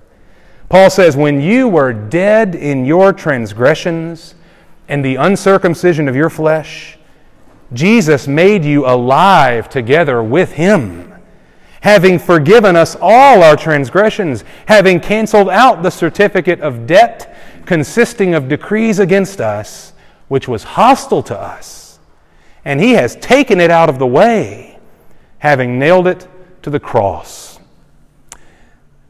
Paul 0.68 0.90
says, 0.90 1.16
When 1.16 1.40
you 1.40 1.68
were 1.68 1.92
dead 1.92 2.54
in 2.54 2.84
your 2.84 3.12
transgressions 3.12 4.34
and 4.88 5.04
the 5.04 5.16
uncircumcision 5.16 6.08
of 6.08 6.16
your 6.16 6.28
flesh, 6.30 6.98
Jesus 7.72 8.28
made 8.28 8.64
you 8.64 8.86
alive 8.86 9.68
together 9.68 10.22
with 10.22 10.52
him, 10.52 11.13
having 11.84 12.18
forgiven 12.18 12.76
us 12.76 12.96
all 12.98 13.42
our 13.42 13.54
transgressions, 13.54 14.42
having 14.64 14.98
canceled 14.98 15.50
out 15.50 15.82
the 15.82 15.90
certificate 15.90 16.58
of 16.62 16.86
debt 16.86 17.36
consisting 17.66 18.32
of 18.32 18.48
decrees 18.48 18.98
against 18.98 19.38
us 19.38 19.92
which 20.28 20.48
was 20.48 20.64
hostile 20.64 21.22
to 21.22 21.38
us, 21.38 21.98
and 22.64 22.80
he 22.80 22.92
has 22.92 23.16
taken 23.16 23.60
it 23.60 23.70
out 23.70 23.90
of 23.90 23.98
the 23.98 24.06
way, 24.06 24.78
having 25.40 25.78
nailed 25.78 26.06
it 26.06 26.26
to 26.62 26.70
the 26.70 26.80
cross. 26.80 27.58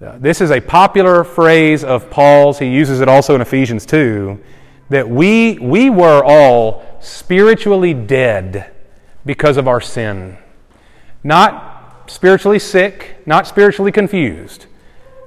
This 0.01 0.41
is 0.41 0.51
a 0.51 0.61
popular 0.61 1.23
phrase 1.23 1.85
of 1.85 2.11
Paul's. 2.11 2.59
He 2.59 2.67
uses 2.67 3.01
it 3.01 3.09
also 3.09 3.37
in 3.37 3.41
Ephesians 3.41 3.87
2 3.87 4.43
that 4.89 5.09
we, 5.09 5.61
we 5.61 5.91
were 5.91 6.25
all 6.25 6.85
spiritually 7.01 7.95
dead 7.95 8.73
because 9.25 9.59
of 9.59 9.69
our 9.69 9.81
sin. 9.81 10.37
Not 11.23 11.74
spiritually 12.07 12.59
sick, 12.59 13.17
not 13.27 13.47
spiritually 13.47 13.93
confused, 13.93 14.67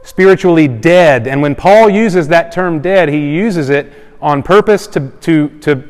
spiritually 0.03 0.67
dead. 0.67 1.27
And 1.27 1.41
when 1.41 1.55
Paul 1.55 1.89
uses 1.89 2.27
that 2.29 2.51
term 2.51 2.81
dead, 2.81 3.09
he 3.09 3.33
uses 3.35 3.69
it 3.69 3.91
on 4.21 4.43
purpose 4.43 4.87
to, 4.87 5.09
to, 5.21 5.49
to 5.59 5.83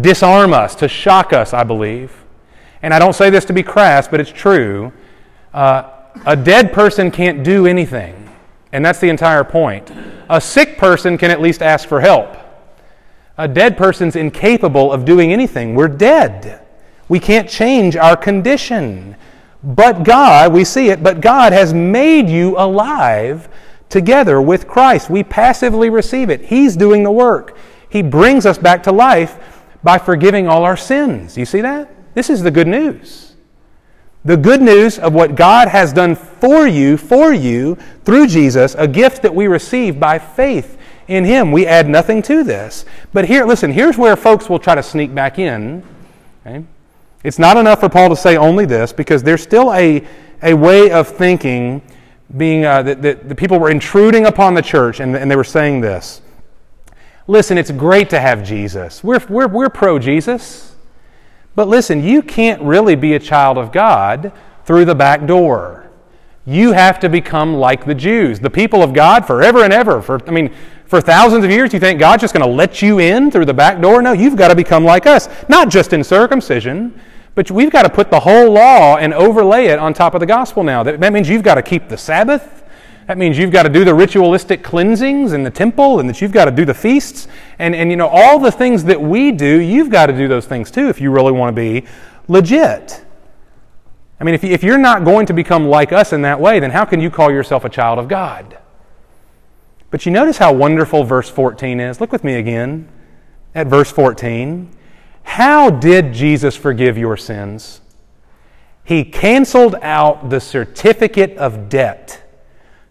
disarm 0.00 0.52
us, 0.52 0.74
to 0.76 0.88
shock 0.88 1.32
us, 1.32 1.52
I 1.52 1.64
believe. 1.64 2.24
And 2.82 2.92
I 2.92 2.98
don't 2.98 3.14
say 3.14 3.30
this 3.30 3.44
to 3.46 3.52
be 3.52 3.62
crass, 3.62 4.08
but 4.08 4.20
it's 4.20 4.30
true. 4.30 4.92
Uh, 5.52 5.90
a 6.26 6.36
dead 6.36 6.72
person 6.72 7.10
can't 7.10 7.42
do 7.42 7.66
anything, 7.66 8.30
and 8.72 8.84
that's 8.84 9.00
the 9.00 9.08
entire 9.08 9.44
point. 9.44 9.90
A 10.28 10.40
sick 10.40 10.78
person 10.78 11.18
can 11.18 11.30
at 11.30 11.40
least 11.40 11.62
ask 11.62 11.88
for 11.88 12.00
help. 12.00 12.36
A 13.36 13.48
dead 13.48 13.76
person's 13.76 14.16
incapable 14.16 14.92
of 14.92 15.04
doing 15.04 15.32
anything. 15.32 15.74
We're 15.74 15.88
dead. 15.88 16.64
We 17.08 17.20
can't 17.20 17.48
change 17.48 17.96
our 17.96 18.16
condition. 18.16 19.16
But 19.64 20.04
God, 20.04 20.52
we 20.52 20.62
see 20.62 20.90
it, 20.90 21.02
but 21.02 21.22
God 21.22 21.54
has 21.54 21.72
made 21.72 22.28
you 22.28 22.54
alive 22.58 23.48
together 23.88 24.40
with 24.42 24.68
Christ. 24.68 25.08
We 25.08 25.24
passively 25.24 25.88
receive 25.88 26.28
it. 26.28 26.42
He's 26.42 26.76
doing 26.76 27.02
the 27.02 27.10
work. 27.10 27.56
He 27.88 28.02
brings 28.02 28.44
us 28.44 28.58
back 28.58 28.82
to 28.82 28.92
life 28.92 29.38
by 29.82 29.98
forgiving 29.98 30.48
all 30.48 30.64
our 30.64 30.76
sins. 30.76 31.38
You 31.38 31.46
see 31.46 31.62
that? 31.62 31.90
This 32.14 32.28
is 32.28 32.42
the 32.42 32.50
good 32.50 32.66
news. 32.66 33.36
The 34.24 34.36
good 34.36 34.60
news 34.60 34.98
of 34.98 35.14
what 35.14 35.34
God 35.34 35.68
has 35.68 35.92
done 35.92 36.14
for 36.14 36.66
you, 36.66 36.96
for 36.96 37.32
you, 37.32 37.76
through 38.04 38.26
Jesus, 38.26 38.74
a 38.76 38.88
gift 38.88 39.22
that 39.22 39.34
we 39.34 39.46
receive 39.46 39.98
by 40.00 40.18
faith 40.18 40.78
in 41.08 41.24
Him. 41.24 41.52
We 41.52 41.66
add 41.66 41.88
nothing 41.88 42.20
to 42.22 42.42
this. 42.42 42.84
But 43.12 43.26
here, 43.26 43.44
listen, 43.44 43.70
here's 43.70 43.96
where 43.96 44.16
folks 44.16 44.48
will 44.48 44.58
try 44.58 44.74
to 44.74 44.82
sneak 44.82 45.14
back 45.14 45.38
in. 45.38 45.82
Okay? 46.46 46.64
It's 47.24 47.38
not 47.38 47.56
enough 47.56 47.80
for 47.80 47.88
Paul 47.88 48.10
to 48.10 48.16
say 48.16 48.36
only 48.36 48.66
this, 48.66 48.92
because 48.92 49.22
there's 49.22 49.42
still 49.42 49.72
a, 49.72 50.06
a 50.42 50.54
way 50.54 50.90
of 50.90 51.08
thinking 51.08 51.82
being 52.36 52.64
uh, 52.64 52.82
that, 52.82 53.02
that 53.02 53.28
the 53.28 53.34
people 53.34 53.58
were 53.58 53.70
intruding 53.70 54.26
upon 54.26 54.54
the 54.54 54.62
church 54.62 55.00
and, 55.00 55.16
and 55.16 55.30
they 55.30 55.36
were 55.36 55.44
saying 55.44 55.80
this. 55.80 56.20
Listen, 57.26 57.56
it's 57.56 57.70
great 57.70 58.10
to 58.10 58.20
have 58.20 58.44
Jesus. 58.44 59.02
We're, 59.02 59.24
we're, 59.28 59.48
we're 59.48 59.70
pro 59.70 59.98
Jesus. 59.98 60.76
But 61.54 61.68
listen, 61.68 62.02
you 62.02 62.20
can't 62.22 62.60
really 62.60 62.96
be 62.96 63.14
a 63.14 63.18
child 63.18 63.56
of 63.56 63.72
God 63.72 64.32
through 64.66 64.84
the 64.84 64.94
back 64.94 65.26
door. 65.26 65.88
You 66.46 66.72
have 66.72 67.00
to 67.00 67.08
become 67.08 67.54
like 67.54 67.86
the 67.86 67.94
Jews, 67.94 68.40
the 68.40 68.50
people 68.50 68.82
of 68.82 68.92
God 68.92 69.26
forever 69.26 69.64
and 69.64 69.72
ever. 69.72 70.02
For, 70.02 70.20
I 70.28 70.30
mean, 70.30 70.52
for 70.84 71.00
thousands 71.00 71.44
of 71.44 71.50
years, 71.50 71.72
you 71.72 71.80
think 71.80 71.98
God's 71.98 72.20
just 72.20 72.34
going 72.34 72.46
to 72.46 72.54
let 72.54 72.82
you 72.82 72.98
in 72.98 73.30
through 73.30 73.46
the 73.46 73.54
back 73.54 73.80
door? 73.80 74.02
No, 74.02 74.12
you've 74.12 74.36
got 74.36 74.48
to 74.48 74.54
become 74.54 74.84
like 74.84 75.06
us. 75.06 75.28
Not 75.48 75.70
just 75.70 75.94
in 75.94 76.04
circumcision, 76.04 77.00
but 77.34 77.50
we've 77.50 77.70
got 77.70 77.82
to 77.82 77.90
put 77.90 78.10
the 78.10 78.20
whole 78.20 78.52
law 78.52 78.96
and 78.96 79.12
overlay 79.12 79.66
it 79.66 79.78
on 79.78 79.92
top 79.92 80.14
of 80.14 80.20
the 80.20 80.26
gospel 80.26 80.62
now. 80.62 80.82
That, 80.82 81.12
means 81.12 81.28
you've 81.28 81.42
got 81.42 81.56
to 81.56 81.62
keep 81.62 81.88
the 81.88 81.98
Sabbath. 81.98 82.64
That 83.06 83.18
means 83.18 83.36
you've 83.36 83.50
got 83.50 83.64
to 83.64 83.68
do 83.68 83.84
the 83.84 83.94
ritualistic 83.94 84.62
cleansings 84.62 85.32
in 85.32 85.42
the 85.42 85.50
temple 85.50 86.00
and 86.00 86.08
that 86.08 86.20
you've 86.20 86.32
got 86.32 86.46
to 86.46 86.50
do 86.50 86.64
the 86.64 86.74
feasts. 86.74 87.28
And, 87.58 87.74
and 87.74 87.90
you 87.90 87.96
know, 87.96 88.08
all 88.08 88.38
the 88.38 88.52
things 88.52 88.84
that 88.84 89.00
we 89.00 89.32
do, 89.32 89.60
you've 89.60 89.90
got 89.90 90.06
to 90.06 90.16
do 90.16 90.28
those 90.28 90.46
things 90.46 90.70
too 90.70 90.88
if 90.88 91.00
you 91.00 91.10
really 91.10 91.32
want 91.32 91.54
to 91.54 91.60
be 91.60 91.86
legit. 92.28 93.04
I 94.20 94.24
mean, 94.24 94.34
if, 94.34 94.44
if 94.44 94.62
you're 94.62 94.78
not 94.78 95.04
going 95.04 95.26
to 95.26 95.34
become 95.34 95.66
like 95.66 95.92
us 95.92 96.12
in 96.12 96.22
that 96.22 96.40
way, 96.40 96.60
then 96.60 96.70
how 96.70 96.84
can 96.84 97.00
you 97.00 97.10
call 97.10 97.30
yourself 97.30 97.64
a 97.64 97.68
child 97.68 97.98
of 97.98 98.08
God? 98.08 98.58
But 99.90 100.06
you 100.06 100.12
notice 100.12 100.38
how 100.38 100.52
wonderful 100.52 101.04
verse 101.04 101.28
14 101.28 101.80
is. 101.80 102.00
Look 102.00 102.10
with 102.10 102.24
me 102.24 102.34
again 102.34 102.88
at 103.54 103.66
verse 103.66 103.90
14. 103.90 104.70
How 105.24 105.68
did 105.68 106.12
Jesus 106.12 106.56
forgive 106.56 106.96
your 106.96 107.16
sins? 107.16 107.80
He 108.84 109.04
canceled 109.04 109.74
out 109.82 110.30
the 110.30 110.40
certificate 110.40 111.36
of 111.36 111.68
debt 111.68 112.24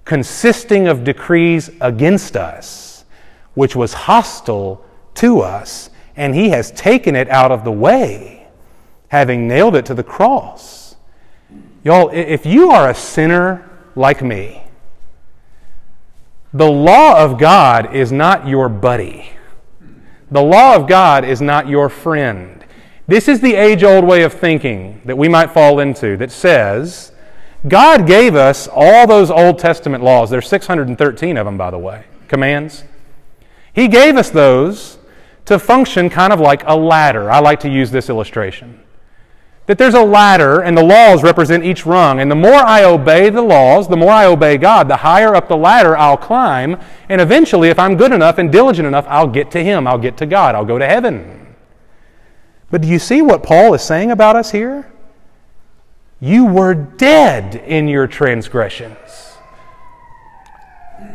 consisting 0.05 0.87
of 0.87 1.03
decrees 1.03 1.69
against 1.79 2.35
us, 2.35 3.05
which 3.53 3.75
was 3.75 3.93
hostile 3.93 4.83
to 5.15 5.39
us, 5.39 5.89
and 6.15 6.35
he 6.35 6.49
has 6.49 6.71
taken 6.71 7.15
it 7.15 7.29
out 7.29 7.51
of 7.51 7.63
the 7.63 7.71
way, 7.71 8.47
having 9.07 9.47
nailed 9.47 9.75
it 9.75 9.85
to 9.85 9.93
the 9.93 10.03
cross. 10.03 10.95
Y'all, 11.83 12.09
if 12.09 12.45
you 12.45 12.71
are 12.71 12.89
a 12.89 12.95
sinner 12.95 13.69
like 13.95 14.21
me, 14.21 14.63
the 16.53 16.69
law 16.69 17.23
of 17.23 17.39
God 17.39 17.95
is 17.95 18.11
not 18.11 18.47
your 18.47 18.69
buddy. 18.69 19.31
The 20.33 20.41
law 20.41 20.75
of 20.75 20.87
God 20.87 21.25
is 21.25 21.41
not 21.41 21.67
your 21.69 21.89
friend. 21.89 22.65
This 23.05 23.27
is 23.27 23.39
the 23.39 23.53
age 23.53 23.83
old 23.83 24.03
way 24.03 24.23
of 24.23 24.33
thinking 24.33 24.99
that 25.05 25.15
we 25.15 25.29
might 25.29 25.51
fall 25.51 25.79
into 25.79 26.17
that 26.17 26.31
says, 26.31 27.11
God 27.67 28.07
gave 28.07 28.33
us 28.33 28.67
all 28.67 29.05
those 29.05 29.29
Old 29.29 29.59
Testament 29.59 30.03
laws. 30.03 30.31
There's 30.31 30.47
613 30.47 31.37
of 31.37 31.45
them, 31.45 31.55
by 31.55 31.69
the 31.69 31.77
way, 31.77 32.05
commands. 32.27 32.83
He 33.73 33.87
gave 33.87 34.17
us 34.17 34.31
those 34.31 34.97
to 35.45 35.59
function 35.59 36.09
kind 36.09 36.33
of 36.33 36.39
like 36.39 36.63
a 36.65 36.75
ladder. 36.75 37.29
I 37.29 37.37
like 37.37 37.59
to 37.59 37.69
use 37.69 37.91
this 37.91 38.09
illustration. 38.09 38.82
That 39.65 39.77
there's 39.77 39.93
a 39.93 40.03
ladder 40.03 40.61
and 40.61 40.77
the 40.77 40.83
laws 40.83 41.23
represent 41.23 41.63
each 41.63 41.85
rung. 41.85 42.19
And 42.19 42.29
the 42.29 42.35
more 42.35 42.53
I 42.53 42.83
obey 42.83 43.29
the 43.29 43.41
laws, 43.41 43.87
the 43.87 43.95
more 43.95 44.11
I 44.11 44.25
obey 44.25 44.57
God, 44.57 44.89
the 44.89 44.97
higher 44.97 45.35
up 45.35 45.47
the 45.47 45.57
ladder 45.57 45.95
I'll 45.95 46.17
climb. 46.17 46.79
And 47.07 47.21
eventually, 47.21 47.69
if 47.69 47.79
I'm 47.79 47.95
good 47.95 48.11
enough 48.11 48.37
and 48.37 48.51
diligent 48.51 48.87
enough, 48.87 49.05
I'll 49.07 49.27
get 49.27 49.51
to 49.51 49.63
Him. 49.63 49.87
I'll 49.87 49.97
get 49.97 50.17
to 50.17 50.25
God. 50.25 50.55
I'll 50.55 50.65
go 50.65 50.77
to 50.77 50.85
heaven. 50.85 51.55
But 52.69 52.81
do 52.81 52.87
you 52.87 52.99
see 52.99 53.21
what 53.21 53.43
Paul 53.43 53.73
is 53.73 53.81
saying 53.81 54.11
about 54.11 54.35
us 54.35 54.51
here? 54.51 54.91
You 56.19 56.45
were 56.45 56.73
dead 56.73 57.55
in 57.55 57.87
your 57.87 58.07
transgressions. 58.07 59.32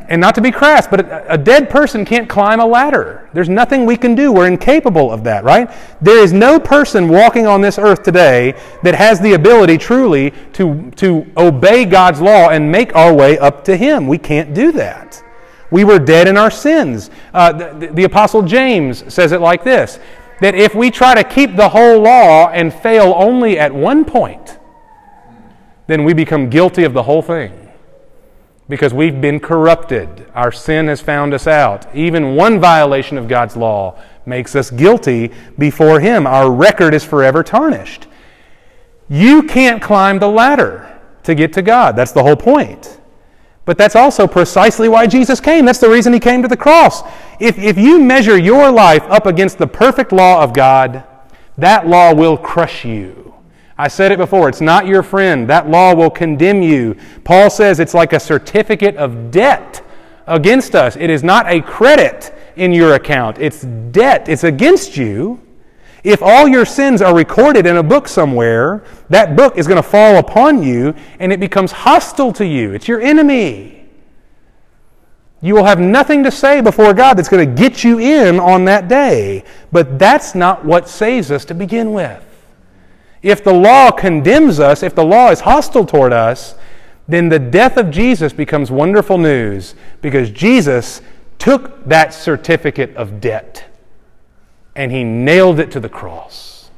And 0.09 0.23
not 0.23 0.35
to 0.37 0.41
be 0.41 0.51
crass, 0.51 0.87
but 0.87 1.01
a, 1.01 1.35
a, 1.35 1.39
dead 1.39 1.69
person 1.69 2.07
can't 2.07 2.31
climb 2.31 2.61
a 2.61 2.67
ladder. 2.67 3.29
There's 3.35 3.51
nothing 3.51 3.85
we 3.85 3.95
can 3.95 4.15
do. 4.15 4.33
We're 4.33 4.47
incapable 4.47 5.13
of 5.13 5.23
that, 5.25 5.45
right? 5.45 5.71
There 6.01 6.19
is 6.19 6.33
no 6.33 6.59
person 6.59 7.09
walking 7.09 7.47
on 7.47 7.61
this 7.61 7.79
earth 7.79 8.05
today 8.05 8.55
that 8.83 8.95
has 8.95 9.21
the 9.21 9.35
ability 9.35 9.77
truly 9.77 10.33
to, 10.55 10.91
to 10.97 11.31
obey 11.37 11.85
God's 11.85 12.23
law 12.23 12.49
and 12.49 12.73
make 12.73 12.97
our 12.97 13.13
way 13.13 13.39
up 13.39 13.65
to 13.65 13.77
Him. 13.77 14.09
We 14.09 14.17
can't 14.17 14.55
do 14.55 14.73
that. 14.73 15.23
We 15.71 15.85
were 15.85 15.99
dead 15.99 16.27
in 16.27 16.39
our 16.39 16.51
sins. 16.51 17.11
Uh, 17.35 17.53
the, 17.53 17.89
the 17.89 18.05
Apostle 18.05 18.43
James 18.43 19.13
says 19.13 19.33
it 19.33 19.43
like 19.43 19.63
this 19.63 20.01
that 20.41 20.55
if 20.55 20.75
we 20.75 20.91
try 20.91 21.15
to 21.15 21.25
keep 21.25 21.57
the 21.57 21.69
whole 21.69 22.01
law 22.01 22.49
and 22.49 22.73
fail 22.73 23.13
only 23.17 23.59
at 23.59 23.75
one 23.75 24.05
point, 24.05 24.59
then 25.89 26.05
we 26.05 26.15
become 26.15 26.49
guilty 26.49 26.85
of 26.85 26.95
the 26.95 27.03
whole 27.03 27.21
thing 27.21 27.68
because 28.69 28.93
we've 28.93 29.21
been 29.21 29.41
corrupted. 29.41 30.27
Our 30.35 30.53
sin 30.53 30.89
has 30.89 31.01
found 31.01 31.33
us 31.33 31.47
out. 31.47 31.95
Even 31.95 32.37
one 32.37 32.61
violation 32.61 33.17
of 33.17 33.29
God's 33.29 33.57
law 33.57 33.99
makes 34.27 34.55
us 34.55 34.71
guilty 34.71 35.33
before 35.59 36.01
Him. 36.01 36.27
Our 36.27 36.51
record 36.51 36.95
is 36.95 37.05
forever 37.05 37.43
tarnished. 37.43 38.07
You 39.09 39.43
can't 39.43 39.83
climb 39.83 40.19
the 40.19 40.29
ladder 40.29 41.01
to 41.23 41.35
get 41.35 41.53
to 41.55 41.63
God. 41.63 41.97
That's 41.97 42.13
the 42.13 42.23
whole 42.23 42.37
point. 42.37 43.01
But 43.65 43.79
that's 43.79 43.97
also 43.97 44.27
precisely 44.27 44.89
why 44.89 45.07
Jesus 45.07 45.41
came. 45.41 45.65
That's 45.65 45.79
the 45.79 45.91
reason 45.91 46.13
He 46.13 46.21
came 46.21 46.43
to 46.43 46.49
the 46.49 46.57
cross. 46.57 47.03
If, 47.41 47.59
if 47.59 47.79
you 47.79 48.01
measure 48.01 48.39
your 48.39 48.71
life 48.71 49.03
up 49.05 49.27
against 49.27 49.59
the 49.59 49.67
perfect 49.67 50.13
law 50.13 50.43
of 50.43 50.53
God, 50.53 51.05
that 51.57 51.87
law 51.87 52.15
will 52.15 52.37
crush 52.37 52.85
you. 52.85 53.28
I 53.79 53.87
said 53.87 54.11
it 54.11 54.19
before, 54.19 54.49
it's 54.49 54.61
not 54.61 54.87
your 54.87 55.05
friend. 55.05 55.49
That 55.49 55.71
law 55.71 55.95
will 55.95 56.11
condemn 56.11 56.63
you. 56.63 56.97
Paul 57.23 57.49
says 57.49 57.79
it's 57.79 57.95
like 57.95 58.13
a 58.13 58.19
certificate 58.19 58.97
of 58.97 59.31
debt 59.31 59.85
against 60.27 60.75
us. 60.75 60.97
It 60.97 61.11
is 61.11 61.23
not 61.23 61.47
a 61.49 61.61
credit 61.61 62.35
in 62.57 62.73
your 62.73 62.95
account, 62.95 63.39
it's 63.39 63.63
debt. 63.63 64.29
It's 64.29 64.43
against 64.43 64.97
you. 64.97 65.41
If 66.03 66.23
all 66.23 66.49
your 66.49 66.65
sins 66.65 67.03
are 67.03 67.15
recorded 67.15 67.67
in 67.67 67.77
a 67.77 67.83
book 67.83 68.09
somewhere, 68.09 68.85
that 69.11 69.37
book 69.37 69.57
is 69.57 69.67
going 69.67 69.83
to 69.83 69.89
fall 69.89 70.17
upon 70.17 70.63
you 70.63 70.95
and 71.21 71.33
it 71.33 71.39
becomes 71.39 71.71
hostile 71.71 72.33
to 72.35 72.47
you. 72.47 72.73
It's 72.73 72.89
your 72.89 73.01
enemy. 73.01 73.87
You 75.41 75.55
will 75.55 75.65
have 75.65 75.79
nothing 75.79 76.25
to 76.25 76.31
say 76.31 76.61
before 76.61 76.95
God 76.95 77.15
that's 77.15 77.29
going 77.29 77.49
to 77.49 77.63
get 77.63 77.85
you 77.85 77.99
in 78.01 78.41
on 78.41 78.65
that 78.65 78.89
day. 78.89 79.45
But 79.71 79.99
that's 79.99 80.35
not 80.35 80.65
what 80.65 80.89
saves 80.89 81.31
us 81.31 81.45
to 81.47 81.55
begin 81.55 81.93
with. 81.93 82.25
If 83.23 83.43
the 83.43 83.53
law 83.53 83.91
condemns 83.91 84.61
us, 84.61 84.83
if 84.83 84.95
the 84.95 85.05
law 85.05 85.31
is 85.31 85.41
hostile 85.41 85.85
toward 85.85 86.13
us, 86.13 86.55
then 87.09 87.29
the 87.29 87.39
death 87.39 87.77
of 87.77 87.91
Jesus 87.91 88.33
becomes 88.33 88.71
wonderful 88.71 89.19
news 89.19 89.75
because 90.03 90.31
Jesus 90.31 91.01
took 91.39 91.85
that 91.87 92.13
certificate 92.13 92.95
of 92.97 93.21
debt 93.21 93.65
and 94.77 94.93
he 94.93 95.03
nailed 95.03 95.59
it 95.59 95.71
to 95.73 95.81
the 95.81 95.89
cross. 95.89 96.71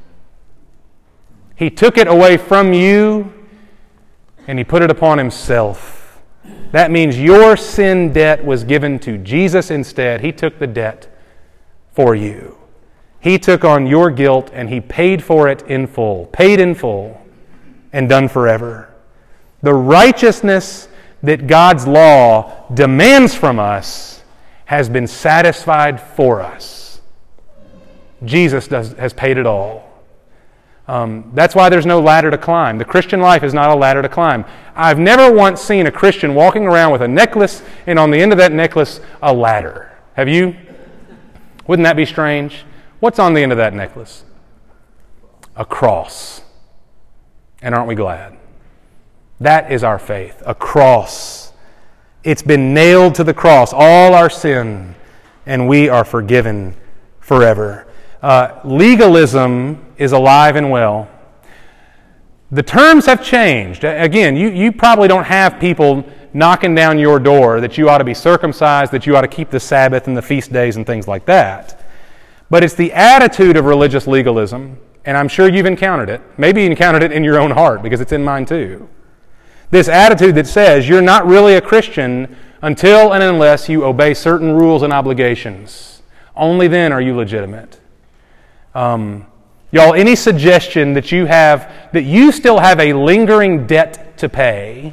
He 1.56 1.68
took 1.68 1.98
it 1.98 2.06
away 2.06 2.36
from 2.36 2.72
you 2.72 3.32
and 4.46 4.58
he 4.58 4.64
put 4.64 4.82
it 4.82 4.90
upon 4.90 5.18
himself. 5.18 6.20
That 6.72 6.90
means 6.90 7.18
your 7.18 7.56
sin 7.56 8.12
debt 8.12 8.44
was 8.44 8.64
given 8.64 8.98
to 9.00 9.18
Jesus 9.18 9.70
instead. 9.70 10.20
He 10.20 10.32
took 10.32 10.58
the 10.58 10.66
debt 10.66 11.08
for 11.92 12.14
you. 12.14 12.59
He 13.20 13.38
took 13.38 13.64
on 13.64 13.86
your 13.86 14.10
guilt 14.10 14.50
and 14.52 14.68
He 14.68 14.80
paid 14.80 15.22
for 15.22 15.48
it 15.48 15.62
in 15.62 15.86
full, 15.86 16.26
paid 16.26 16.58
in 16.58 16.74
full, 16.74 17.20
and 17.92 18.08
done 18.08 18.28
forever. 18.28 18.92
The 19.62 19.74
righteousness 19.74 20.88
that 21.22 21.46
God's 21.46 21.86
law 21.86 22.66
demands 22.72 23.34
from 23.34 23.58
us 23.58 24.22
has 24.64 24.88
been 24.88 25.06
satisfied 25.06 26.00
for 26.00 26.40
us. 26.40 27.00
Jesus 28.24 28.68
does, 28.68 28.92
has 28.94 29.12
paid 29.12 29.36
it 29.36 29.46
all. 29.46 29.86
Um, 30.88 31.30
that's 31.34 31.54
why 31.54 31.68
there's 31.68 31.86
no 31.86 32.00
ladder 32.00 32.30
to 32.30 32.38
climb. 32.38 32.78
The 32.78 32.84
Christian 32.84 33.20
life 33.20 33.44
is 33.44 33.54
not 33.54 33.70
a 33.70 33.74
ladder 33.74 34.02
to 34.02 34.08
climb. 34.08 34.44
I've 34.74 34.98
never 34.98 35.32
once 35.32 35.60
seen 35.60 35.86
a 35.86 35.92
Christian 35.92 36.34
walking 36.34 36.66
around 36.66 36.92
with 36.92 37.02
a 37.02 37.08
necklace 37.08 37.62
and 37.86 37.98
on 37.98 38.10
the 38.10 38.20
end 38.20 38.32
of 38.32 38.38
that 38.38 38.52
necklace, 38.52 39.00
a 39.22 39.32
ladder. 39.32 39.96
Have 40.14 40.28
you? 40.28 40.56
Wouldn't 41.66 41.84
that 41.84 41.96
be 41.96 42.04
strange? 42.04 42.64
What's 43.00 43.18
on 43.18 43.34
the 43.34 43.42
end 43.42 43.50
of 43.50 43.58
that 43.58 43.74
necklace? 43.74 44.24
A 45.56 45.64
cross. 45.64 46.42
And 47.62 47.74
aren't 47.74 47.88
we 47.88 47.94
glad? 47.94 48.36
That 49.40 49.72
is 49.72 49.82
our 49.82 49.98
faith, 49.98 50.42
a 50.44 50.54
cross. 50.54 51.52
It's 52.22 52.42
been 52.42 52.74
nailed 52.74 53.14
to 53.14 53.24
the 53.24 53.32
cross, 53.32 53.72
all 53.72 54.14
our 54.14 54.28
sin, 54.28 54.94
and 55.46 55.66
we 55.66 55.88
are 55.88 56.04
forgiven 56.04 56.76
forever. 57.20 57.86
Uh, 58.22 58.60
legalism 58.64 59.82
is 59.96 60.12
alive 60.12 60.56
and 60.56 60.70
well. 60.70 61.08
The 62.50 62.62
terms 62.62 63.06
have 63.06 63.24
changed. 63.24 63.84
Again, 63.84 64.36
you, 64.36 64.50
you 64.50 64.72
probably 64.72 65.08
don't 65.08 65.24
have 65.24 65.58
people 65.58 66.04
knocking 66.34 66.74
down 66.74 66.98
your 66.98 67.18
door 67.18 67.60
that 67.60 67.78
you 67.78 67.88
ought 67.88 67.98
to 67.98 68.04
be 68.04 68.14
circumcised, 68.14 68.92
that 68.92 69.06
you 69.06 69.16
ought 69.16 69.22
to 69.22 69.28
keep 69.28 69.50
the 69.50 69.60
Sabbath 69.60 70.06
and 70.06 70.16
the 70.16 70.22
feast 70.22 70.52
days 70.52 70.76
and 70.76 70.86
things 70.86 71.08
like 71.08 71.24
that. 71.24 71.79
But 72.50 72.64
it's 72.64 72.74
the 72.74 72.92
attitude 72.92 73.56
of 73.56 73.64
religious 73.64 74.08
legalism, 74.08 74.78
and 75.04 75.16
I'm 75.16 75.28
sure 75.28 75.48
you've 75.48 75.66
encountered 75.66 76.10
it. 76.10 76.20
Maybe 76.36 76.62
you 76.62 76.66
encountered 76.70 77.04
it 77.04 77.12
in 77.12 77.24
your 77.24 77.38
own 77.38 77.52
heart 77.52 77.82
because 77.82 78.00
it's 78.00 78.12
in 78.12 78.24
mine 78.24 78.44
too. 78.44 78.88
This 79.70 79.88
attitude 79.88 80.34
that 80.34 80.48
says 80.48 80.88
you're 80.88 81.00
not 81.00 81.26
really 81.26 81.54
a 81.54 81.60
Christian 81.60 82.36
until 82.60 83.12
and 83.12 83.22
unless 83.22 83.68
you 83.68 83.84
obey 83.84 84.14
certain 84.14 84.52
rules 84.52 84.82
and 84.82 84.92
obligations. 84.92 86.02
Only 86.36 86.66
then 86.66 86.92
are 86.92 87.00
you 87.00 87.14
legitimate. 87.14 87.80
Um, 88.74 89.26
y'all, 89.70 89.94
any 89.94 90.16
suggestion 90.16 90.92
that 90.94 91.12
you 91.12 91.26
have 91.26 91.72
that 91.92 92.02
you 92.02 92.32
still 92.32 92.58
have 92.58 92.80
a 92.80 92.92
lingering 92.92 93.66
debt 93.66 94.18
to 94.18 94.28
pay, 94.28 94.92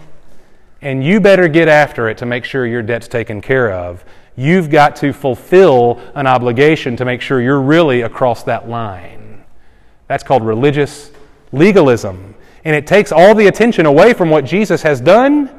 and 0.81 1.03
you 1.03 1.19
better 1.19 1.47
get 1.47 1.67
after 1.67 2.07
it 2.07 2.19
to 2.19 2.25
make 2.25 2.45
sure 2.45 2.67
your 2.67 2.83
debt's 2.83 3.07
taken 3.07 3.41
care 3.41 3.71
of, 3.71 4.05
You've 4.39 4.69
got 4.69 4.95
to 4.97 5.11
fulfill 5.11 5.99
an 6.13 6.27
obligation 6.27 6.95
to 6.97 7.05
make 7.05 7.21
sure 7.21 7.41
you're 7.41 7.59
really 7.59 8.01
across 8.01 8.43
that 8.43 8.69
line. 8.69 9.43
That's 10.07 10.23
called 10.23 10.45
religious 10.45 11.11
legalism. 11.51 12.35
And 12.63 12.75
it 12.75 12.85
takes 12.85 13.11
all 13.11 13.33
the 13.33 13.47
attention 13.47 13.87
away 13.87 14.13
from 14.13 14.29
what 14.29 14.45
Jesus 14.45 14.83
has 14.83 15.01
done 15.01 15.49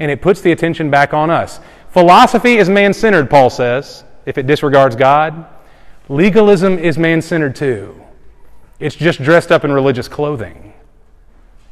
and 0.00 0.10
it 0.10 0.20
puts 0.20 0.40
the 0.40 0.50
attention 0.50 0.90
back 0.90 1.14
on 1.14 1.30
us. 1.30 1.60
Philosophy 1.90 2.56
is 2.56 2.68
man 2.68 2.92
centered, 2.92 3.30
Paul 3.30 3.50
says, 3.50 4.02
if 4.26 4.36
it 4.36 4.48
disregards 4.48 4.96
God. 4.96 5.46
Legalism 6.08 6.76
is 6.76 6.98
man 6.98 7.22
centered 7.22 7.54
too. 7.54 8.02
It's 8.80 8.96
just 8.96 9.22
dressed 9.22 9.52
up 9.52 9.64
in 9.64 9.70
religious 9.70 10.08
clothing. 10.08 10.74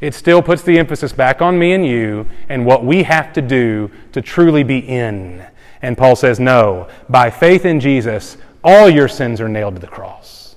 It 0.00 0.14
still 0.14 0.42
puts 0.42 0.62
the 0.62 0.78
emphasis 0.78 1.12
back 1.12 1.42
on 1.42 1.58
me 1.58 1.72
and 1.72 1.84
you 1.84 2.28
and 2.48 2.64
what 2.64 2.84
we 2.84 3.02
have 3.02 3.32
to 3.32 3.42
do 3.42 3.90
to 4.12 4.22
truly 4.22 4.62
be 4.62 4.78
in. 4.78 5.44
And 5.82 5.98
Paul 5.98 6.16
says, 6.16 6.40
No, 6.40 6.88
by 7.08 7.30
faith 7.30 7.64
in 7.64 7.80
Jesus, 7.80 8.36
all 8.64 8.88
your 8.88 9.08
sins 9.08 9.40
are 9.40 9.48
nailed 9.48 9.74
to 9.74 9.80
the 9.80 9.86
cross. 9.86 10.56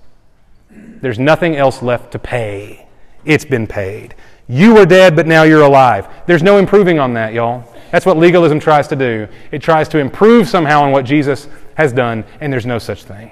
There's 0.70 1.20
nothing 1.20 1.56
else 1.56 1.82
left 1.82 2.12
to 2.14 2.20
pay. 2.20 2.88
It's 3.26 3.46
been 3.46 3.68
paid. 3.68 4.16
You 4.48 4.76
were 4.76 4.86
dead, 4.86 5.16
but 5.16 5.28
now 5.28 5.44
you're 5.44 5.64
alive. 5.64 6.08
There's 6.28 6.44
no 6.44 6.58
improving 6.58 7.00
on 7.00 7.14
that, 7.16 7.34
y'all. 7.34 7.64
That's 7.92 8.06
what 8.06 8.18
legalism 8.18 8.60
tries 8.60 8.88
to 8.90 8.96
do. 8.96 9.28
It 9.52 9.62
tries 9.62 9.90
to 9.90 10.00
improve 10.00 10.48
somehow 10.48 10.84
on 10.84 10.92
what 10.92 11.06
Jesus 11.06 11.48
has 11.76 11.92
done, 11.92 12.24
and 12.40 12.54
there's 12.54 12.66
no 12.66 12.78
such 12.78 13.04
thing. 13.04 13.32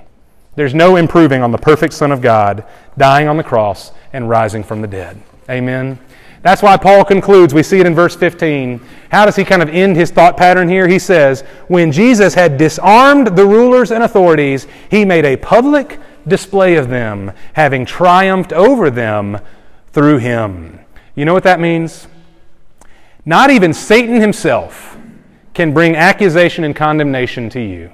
There's 0.55 0.73
no 0.73 0.95
improving 0.95 1.41
on 1.41 1.51
the 1.51 1.57
perfect 1.57 1.93
Son 1.93 2.11
of 2.11 2.21
God 2.21 2.63
dying 2.97 3.27
on 3.27 3.37
the 3.37 3.43
cross 3.43 3.91
and 4.11 4.29
rising 4.29 4.63
from 4.63 4.81
the 4.81 4.87
dead. 4.87 5.21
Amen. 5.49 5.99
That's 6.43 6.61
why 6.61 6.75
Paul 6.75 7.05
concludes, 7.05 7.53
we 7.53 7.63
see 7.63 7.79
it 7.79 7.85
in 7.85 7.95
verse 7.95 8.17
15. 8.17 8.81
How 9.09 9.25
does 9.25 9.37
he 9.37 9.45
kind 9.45 9.61
of 9.61 9.69
end 9.69 9.95
his 9.95 10.11
thought 10.11 10.35
pattern 10.35 10.67
here? 10.67 10.89
He 10.89 10.99
says, 10.99 11.41
When 11.69 11.89
Jesus 11.89 12.33
had 12.33 12.57
disarmed 12.57 13.37
the 13.37 13.45
rulers 13.45 13.91
and 13.91 14.03
authorities, 14.03 14.67
he 14.91 15.05
made 15.05 15.23
a 15.23 15.37
public 15.37 15.99
display 16.27 16.75
of 16.75 16.89
them, 16.89 17.31
having 17.53 17.85
triumphed 17.85 18.51
over 18.51 18.89
them 18.89 19.39
through 19.93 20.17
him. 20.17 20.81
You 21.15 21.23
know 21.23 21.33
what 21.33 21.43
that 21.43 21.61
means? 21.61 22.07
Not 23.25 23.49
even 23.49 23.73
Satan 23.73 24.19
himself 24.19 24.97
can 25.53 25.73
bring 25.73 25.95
accusation 25.95 26.65
and 26.65 26.75
condemnation 26.75 27.49
to 27.51 27.61
you. 27.61 27.89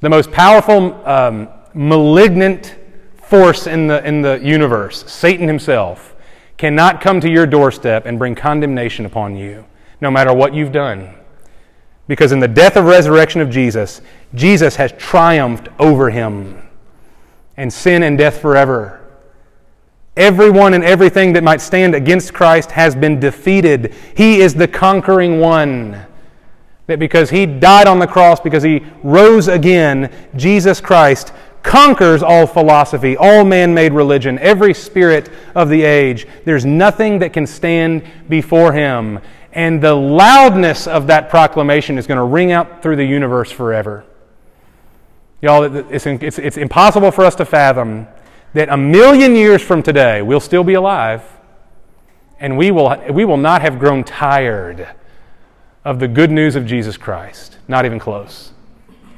The 0.00 0.08
most 0.08 0.32
powerful, 0.32 1.06
um, 1.06 1.48
malignant 1.74 2.76
force 3.16 3.66
in 3.66 3.88
the, 3.88 4.02
in 4.06 4.22
the 4.22 4.40
universe, 4.42 5.04
Satan 5.10 5.46
himself, 5.48 6.13
cannot 6.56 7.00
come 7.00 7.20
to 7.20 7.28
your 7.28 7.46
doorstep 7.46 8.06
and 8.06 8.18
bring 8.18 8.34
condemnation 8.34 9.06
upon 9.06 9.36
you, 9.36 9.64
no 10.00 10.10
matter 10.10 10.32
what 10.32 10.54
you've 10.54 10.72
done. 10.72 11.14
Because 12.06 12.32
in 12.32 12.40
the 12.40 12.48
death 12.48 12.76
and 12.76 12.86
resurrection 12.86 13.40
of 13.40 13.50
Jesus, 13.50 14.00
Jesus 14.34 14.76
has 14.76 14.92
triumphed 14.92 15.68
over 15.78 16.10
him 16.10 16.62
and 17.56 17.72
sin 17.72 18.02
and 18.02 18.18
death 18.18 18.40
forever. 18.40 19.00
Everyone 20.16 20.74
and 20.74 20.84
everything 20.84 21.32
that 21.32 21.42
might 21.42 21.60
stand 21.60 21.94
against 21.94 22.32
Christ 22.32 22.70
has 22.72 22.94
been 22.94 23.18
defeated. 23.18 23.94
He 24.16 24.40
is 24.40 24.54
the 24.54 24.68
conquering 24.68 25.40
one. 25.40 26.06
That 26.86 26.98
because 26.98 27.30
he 27.30 27.46
died 27.46 27.86
on 27.86 27.98
the 27.98 28.06
cross, 28.06 28.38
because 28.38 28.62
he 28.62 28.84
rose 29.02 29.48
again, 29.48 30.14
Jesus 30.36 30.80
Christ 30.80 31.32
conquers 31.64 32.22
all 32.22 32.46
philosophy, 32.46 33.16
all 33.16 33.44
man 33.44 33.74
made 33.74 33.92
religion, 33.92 34.38
every 34.38 34.72
spirit 34.72 35.30
of 35.56 35.68
the 35.68 35.82
age. 35.82 36.28
There's 36.44 36.64
nothing 36.64 37.18
that 37.18 37.32
can 37.32 37.46
stand 37.46 38.04
before 38.28 38.72
him. 38.72 39.18
And 39.52 39.82
the 39.82 39.94
loudness 39.94 40.86
of 40.86 41.08
that 41.08 41.30
proclamation 41.30 41.98
is 41.98 42.06
going 42.06 42.18
to 42.18 42.24
ring 42.24 42.52
out 42.52 42.82
through 42.82 42.96
the 42.96 43.04
universe 43.04 43.50
forever. 43.50 44.04
Y'all, 45.40 45.64
it's, 45.64 46.06
it's, 46.06 46.38
it's 46.38 46.56
impossible 46.56 47.10
for 47.10 47.24
us 47.24 47.34
to 47.36 47.44
fathom 47.44 48.06
that 48.52 48.68
a 48.68 48.76
million 48.76 49.34
years 49.34 49.62
from 49.62 49.82
today, 49.82 50.22
we'll 50.22 50.40
still 50.40 50.64
be 50.64 50.74
alive, 50.74 51.22
and 52.40 52.56
we 52.56 52.70
will, 52.70 52.96
we 53.10 53.24
will 53.24 53.36
not 53.36 53.62
have 53.62 53.78
grown 53.78 54.04
tired 54.04 54.88
of 55.84 55.98
the 55.98 56.08
good 56.08 56.30
news 56.30 56.56
of 56.56 56.66
Jesus 56.66 56.96
Christ. 56.96 57.58
Not 57.68 57.84
even 57.84 57.98
close. 57.98 58.53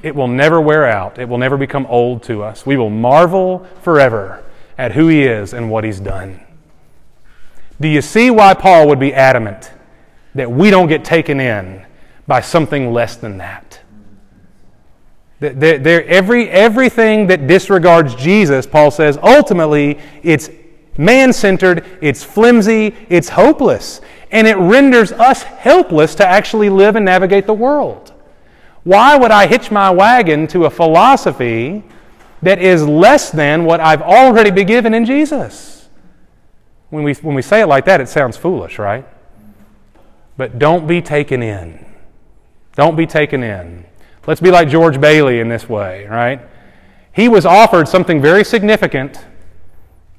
It 0.07 0.15
will 0.15 0.29
never 0.29 0.61
wear 0.61 0.87
out, 0.87 1.19
it 1.19 1.29
will 1.29 1.37
never 1.37 1.57
become 1.57 1.85
old 1.87 2.23
to 2.25 2.41
us. 2.41 2.65
We 2.65 2.77
will 2.77 2.91
marvel 2.91 3.67
forever 3.83 4.45
at 4.79 4.93
who 4.93 5.09
He 5.09 5.25
is 5.25 5.53
and 5.53 5.69
what 5.69 5.83
He's 5.83 5.99
done. 5.99 6.41
Do 7.81 7.89
you 7.89 8.01
see 8.01 8.31
why 8.31 8.55
Paul 8.55 8.87
would 8.87 9.01
be 9.01 9.13
adamant 9.13 9.73
that 10.37 10.49
we 10.49 10.71
don't 10.71 10.87
get 10.87 11.05
taken 11.05 11.41
in 11.41 11.85
by 12.25 12.41
something 12.41 12.93
less 12.93 13.17
than 13.17 13.39
that? 13.39 13.81
They're, 15.41 15.81
they're, 15.81 16.05
every, 16.07 16.49
everything 16.51 17.27
that 17.27 17.49
disregards 17.49 18.15
Jesus, 18.15 18.65
Paul 18.65 18.93
says, 18.93 19.19
ultimately, 19.21 19.99
it's 20.23 20.51
man 20.97 21.33
centered, 21.33 21.85
it's 22.01 22.23
flimsy, 22.23 22.95
it's 23.09 23.31
hopeless, 23.31 24.01
and 24.31 24.47
it 24.47 24.57
renders 24.57 25.11
us 25.11 25.43
helpless 25.43 26.15
to 26.15 26.25
actually 26.25 26.71
live 26.71 26.95
and 26.95 27.05
navigate 27.05 27.47
the 27.47 27.55
world. 27.55 28.13
Why 28.87 29.17
would 29.17 29.33
I 29.33 29.49
hitch 29.49 29.73
my 29.73 29.91
wagon 29.91 30.47
to 30.47 30.67
a 30.67 30.71
philosophy 30.71 31.83
that 32.41 32.61
is 32.61 32.87
less 32.87 33.33
than 33.33 33.65
what 33.65 33.81
I've 33.81 34.01
already 34.01 34.53
been 34.53 34.69
given 34.69 34.95
in 34.95 35.05
Jesus? 35.05 35.89
When 36.91 37.03
we, 37.03 37.15
when 37.15 37.35
we 37.35 37.43
say 37.43 37.63
it 37.63 37.67
like 37.67 37.85
that, 37.87 38.01
it 38.01 38.09
sounds 38.09 38.37
foolish, 38.37 38.79
right? 38.79 39.05
But 40.37 40.61
don't 40.61 40.87
be 40.87 41.03
taken 41.03 41.43
in. 41.43 41.85
Don't 42.77 42.95
be 42.95 43.07
taken 43.07 43.43
in. 43.43 43.85
Let's 44.25 44.41
be 44.41 44.53
like 44.53 44.69
George 44.69 45.01
Bailey 45.01 45.41
in 45.41 45.49
this 45.49 45.69
way, 45.69 46.07
right? 46.07 46.41
He 47.13 47.29
was 47.29 47.45
offered 47.45 47.89
something 47.89 48.23
very 48.23 48.45
significant, 48.45 49.27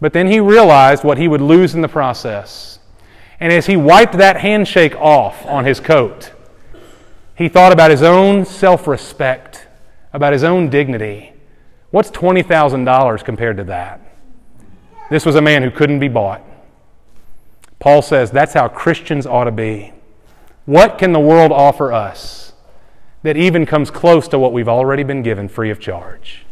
but 0.02 0.12
then 0.12 0.28
he 0.28 0.42
realized 0.42 1.06
what 1.06 1.18
he 1.18 1.30
would 1.30 1.40
lose 1.40 1.74
in 1.74 1.80
the 1.80 1.88
process. 1.88 2.80
And 3.40 3.54
as 3.54 3.68
he 3.68 3.78
wiped 3.78 4.18
that 4.18 4.42
handshake 4.42 4.96
off 4.98 5.46
on 5.46 5.64
his 5.64 5.80
coat, 5.80 6.34
he 7.38 7.50
thought 7.50 7.72
about 7.72 7.92
his 7.92 8.02
own 8.02 8.46
self 8.46 8.88
respect, 8.88 9.68
about 10.14 10.34
his 10.34 10.44
own 10.44 10.70
dignity. 10.70 11.34
What's 11.92 12.12
$20,000 12.12 13.24
compared 13.24 13.58
to 13.58 13.64
that? 13.66 14.02
This 15.10 15.26
was 15.26 15.36
a 15.36 15.42
man 15.42 15.64
who 15.64 15.72
couldn't 15.72 16.00
be 16.00 16.10
bought. 16.10 16.42
Paul 17.80 18.02
says 18.02 18.32
that's 18.32 18.54
how 18.54 18.68
Christians 18.68 19.26
ought 19.26 19.46
to 19.46 19.52
be. 19.52 19.94
What 20.66 20.98
can 20.98 21.14
the 21.14 21.20
world 21.20 21.52
offer 21.52 21.94
us? 21.94 22.48
that 23.24 23.36
even 23.36 23.66
comes 23.66 23.92
close 23.92 24.28
to 24.30 24.40
what 24.40 24.54
we've 24.54 24.70
already 24.70 25.04
been 25.04 25.22
given 25.22 25.50
free 25.50 25.70
of 25.70 25.80
charge. 25.80 26.46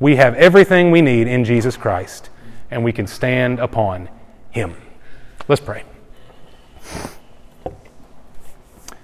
We 0.00 0.16
have 0.16 0.34
everything 0.36 0.90
we 0.90 1.02
need 1.02 1.26
in 1.26 1.44
Jesus 1.44 1.76
Christ, 1.76 2.30
and 2.70 2.84
we 2.84 2.92
can 2.92 3.06
stand 3.06 3.58
upon 3.58 4.08
Him. 4.50 4.74
Let's 5.48 5.60
pray. 5.60 5.84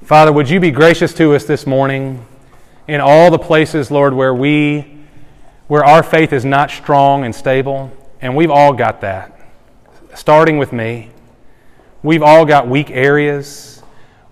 Father, 0.04 0.30
would 0.30 0.50
you 0.50 0.60
be 0.60 0.70
gracious 0.70 1.14
to 1.14 1.34
us 1.34 1.46
this 1.46 1.66
morning 1.66 2.26
in 2.86 3.00
all 3.00 3.30
the 3.30 3.38
places, 3.38 3.90
Lord, 3.90 4.12
where 4.12 4.34
we 4.34 4.98
where 5.66 5.82
our 5.82 6.02
faith 6.02 6.34
is 6.34 6.44
not 6.44 6.70
strong 6.70 7.24
and 7.24 7.34
stable, 7.34 7.90
and 8.20 8.36
we've 8.36 8.50
all 8.50 8.74
got 8.74 9.00
that. 9.00 9.40
Starting 10.14 10.58
with 10.58 10.74
me. 10.74 11.08
We've 12.02 12.22
all 12.22 12.44
got 12.44 12.68
weak 12.68 12.90
areas. 12.90 13.82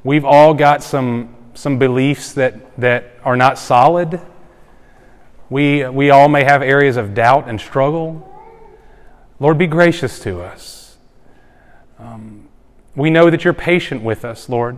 We've 0.04 0.26
all 0.26 0.52
got 0.52 0.82
some 0.82 1.34
some 1.54 1.78
beliefs 1.78 2.34
that, 2.34 2.76
that 2.78 3.12
are 3.24 3.36
not 3.36 3.58
solid. 3.58 4.20
We, 5.48 5.88
we 5.88 6.10
all 6.10 6.28
may 6.28 6.44
have 6.44 6.60
areas 6.60 6.98
of 6.98 7.14
doubt 7.14 7.48
and 7.48 7.58
struggle. 7.58 8.28
Lord, 9.40 9.56
be 9.56 9.68
gracious 9.68 10.18
to 10.20 10.42
us. 10.42 10.98
Um, 11.98 12.48
we 12.94 13.08
know 13.08 13.30
that 13.30 13.42
you're 13.44 13.54
patient 13.54 14.02
with 14.02 14.22
us, 14.22 14.50
Lord, 14.50 14.76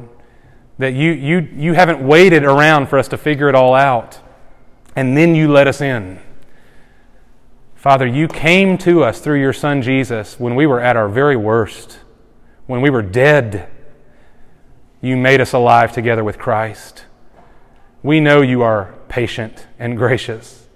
that 0.78 0.94
you, 0.94 1.12
you, 1.12 1.48
you 1.54 1.72
haven't 1.74 2.06
waited 2.06 2.44
around 2.44 2.88
for 2.88 2.98
us 2.98 3.08
to 3.08 3.16
figure 3.16 3.48
it 3.48 3.54
all 3.54 3.74
out, 3.74 4.20
and 4.96 5.16
then 5.16 5.34
you 5.34 5.50
let 5.50 5.66
us 5.66 5.80
in. 5.80 6.20
Father, 7.74 8.06
you 8.06 8.28
came 8.28 8.78
to 8.78 9.04
us 9.04 9.20
through 9.20 9.40
your 9.40 9.52
Son 9.52 9.82
Jesus 9.82 10.40
when 10.40 10.54
we 10.54 10.66
were 10.66 10.80
at 10.80 10.96
our 10.96 11.08
very 11.08 11.36
worst, 11.36 12.00
when 12.66 12.80
we 12.80 12.90
were 12.90 13.02
dead 13.02 13.70
you 15.04 15.18
made 15.18 15.42
us 15.42 15.52
alive 15.52 15.92
together 15.92 16.24
with 16.24 16.38
Christ. 16.38 17.04
We 18.02 18.20
know 18.20 18.40
you 18.40 18.62
are 18.62 18.94
patient 19.08 19.66
and 19.78 19.98
gracious. 19.98 20.66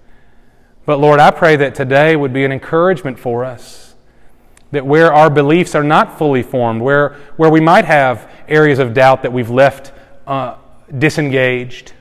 But 0.85 0.99
Lord, 0.99 1.19
I 1.19 1.31
pray 1.31 1.55
that 1.55 1.73
today 1.73 2.15
would 2.15 2.31
be 2.31 2.45
an 2.45 2.51
encouragement 2.51 3.17
for 3.17 3.43
us. 3.43 3.88
That 4.71 4.85
where 4.85 5.11
our 5.13 5.29
beliefs 5.29 5.73
are 5.75 5.83
not 5.83 6.17
fully 6.17 6.43
formed, 6.43 6.81
where, 6.81 7.15
where 7.37 7.49
we 7.49 7.59
might 7.59 7.85
have 7.85 8.31
areas 8.47 8.79
of 8.79 8.93
doubt 8.93 9.23
that 9.23 9.33
we've 9.33 9.49
left 9.49 9.91
uh, 10.27 10.57
disengaged, 10.97 11.93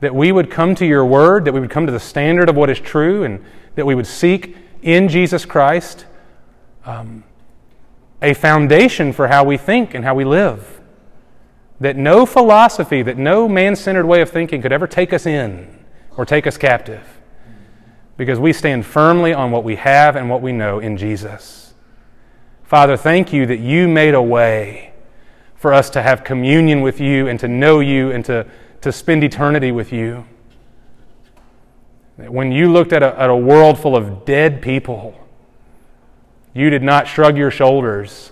that 0.00 0.14
we 0.14 0.32
would 0.32 0.50
come 0.50 0.74
to 0.74 0.86
your 0.86 1.06
word, 1.06 1.44
that 1.44 1.52
we 1.52 1.60
would 1.60 1.70
come 1.70 1.86
to 1.86 1.92
the 1.92 2.00
standard 2.00 2.48
of 2.48 2.56
what 2.56 2.70
is 2.70 2.80
true, 2.80 3.24
and 3.24 3.44
that 3.76 3.86
we 3.86 3.94
would 3.94 4.06
seek 4.06 4.56
in 4.82 5.08
Jesus 5.08 5.44
Christ 5.44 6.06
um, 6.84 7.24
a 8.20 8.34
foundation 8.34 9.12
for 9.12 9.28
how 9.28 9.44
we 9.44 9.56
think 9.56 9.94
and 9.94 10.04
how 10.04 10.14
we 10.14 10.24
live 10.24 10.80
that 11.80 11.96
no 11.96 12.24
philosophy, 12.24 13.02
that 13.02 13.18
no 13.18 13.48
man 13.48 13.76
centered 13.76 14.06
way 14.06 14.20
of 14.20 14.30
thinking 14.30 14.62
could 14.62 14.72
ever 14.72 14.86
take 14.86 15.12
us 15.12 15.26
in 15.26 15.84
or 16.16 16.24
take 16.24 16.46
us 16.46 16.56
captive. 16.56 17.06
Because 18.16 18.38
we 18.38 18.52
stand 18.52 18.86
firmly 18.86 19.32
on 19.34 19.50
what 19.50 19.64
we 19.64 19.76
have 19.76 20.16
and 20.16 20.30
what 20.30 20.40
we 20.40 20.52
know 20.52 20.78
in 20.78 20.96
Jesus. 20.96 21.74
Father, 22.62 22.96
thank 22.96 23.32
you 23.32 23.46
that 23.46 23.58
you 23.58 23.88
made 23.88 24.14
a 24.14 24.22
way 24.22 24.92
for 25.56 25.72
us 25.72 25.90
to 25.90 26.02
have 26.02 26.24
communion 26.24 26.80
with 26.80 27.00
you 27.00 27.26
and 27.26 27.40
to 27.40 27.48
know 27.48 27.80
you 27.80 28.10
and 28.10 28.24
to, 28.24 28.46
to 28.80 28.92
spend 28.92 29.24
eternity 29.24 29.72
with 29.72 29.92
you. 29.92 30.24
When 32.16 32.52
you 32.52 32.70
looked 32.70 32.92
at 32.92 33.02
a, 33.02 33.18
at 33.18 33.30
a 33.30 33.36
world 33.36 33.78
full 33.78 33.96
of 33.96 34.24
dead 34.24 34.62
people, 34.62 35.18
you 36.52 36.70
did 36.70 36.82
not 36.82 37.08
shrug 37.08 37.36
your 37.36 37.50
shoulders 37.50 38.30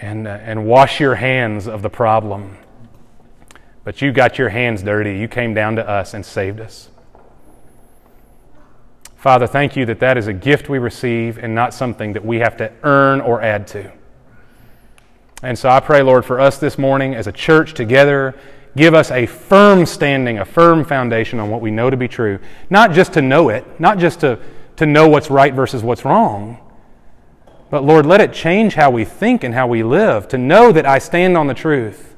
and, 0.00 0.26
uh, 0.26 0.38
and 0.42 0.66
wash 0.66 1.00
your 1.00 1.16
hands 1.16 1.66
of 1.66 1.82
the 1.82 1.90
problem. 1.90 2.56
But 3.84 4.00
you 4.00 4.12
got 4.12 4.38
your 4.38 4.48
hands 4.48 4.82
dirty. 4.82 5.18
You 5.18 5.28
came 5.28 5.52
down 5.52 5.76
to 5.76 5.88
us 5.88 6.14
and 6.14 6.24
saved 6.24 6.60
us. 6.60 6.88
Father, 9.20 9.46
thank 9.46 9.76
you 9.76 9.84
that 9.84 10.00
that 10.00 10.16
is 10.16 10.28
a 10.28 10.32
gift 10.32 10.70
we 10.70 10.78
receive 10.78 11.36
and 11.36 11.54
not 11.54 11.74
something 11.74 12.14
that 12.14 12.24
we 12.24 12.38
have 12.38 12.56
to 12.56 12.72
earn 12.84 13.20
or 13.20 13.42
add 13.42 13.66
to. 13.66 13.92
And 15.42 15.58
so 15.58 15.68
I 15.68 15.78
pray, 15.80 16.00
Lord, 16.00 16.24
for 16.24 16.40
us 16.40 16.56
this 16.56 16.78
morning 16.78 17.14
as 17.14 17.26
a 17.26 17.32
church 17.32 17.74
together, 17.74 18.34
give 18.78 18.94
us 18.94 19.10
a 19.10 19.26
firm 19.26 19.84
standing, 19.84 20.38
a 20.38 20.46
firm 20.46 20.86
foundation 20.86 21.38
on 21.38 21.50
what 21.50 21.60
we 21.60 21.70
know 21.70 21.90
to 21.90 21.98
be 21.98 22.08
true. 22.08 22.38
Not 22.70 22.92
just 22.92 23.12
to 23.12 23.20
know 23.20 23.50
it, 23.50 23.78
not 23.78 23.98
just 23.98 24.20
to, 24.20 24.38
to 24.76 24.86
know 24.86 25.06
what's 25.06 25.28
right 25.28 25.52
versus 25.52 25.82
what's 25.82 26.06
wrong, 26.06 26.58
but 27.68 27.84
Lord, 27.84 28.06
let 28.06 28.22
it 28.22 28.32
change 28.32 28.72
how 28.72 28.90
we 28.90 29.04
think 29.04 29.44
and 29.44 29.52
how 29.52 29.66
we 29.66 29.82
live 29.82 30.28
to 30.28 30.38
know 30.38 30.72
that 30.72 30.86
I 30.86 30.98
stand 30.98 31.36
on 31.36 31.46
the 31.46 31.52
truth. 31.52 32.16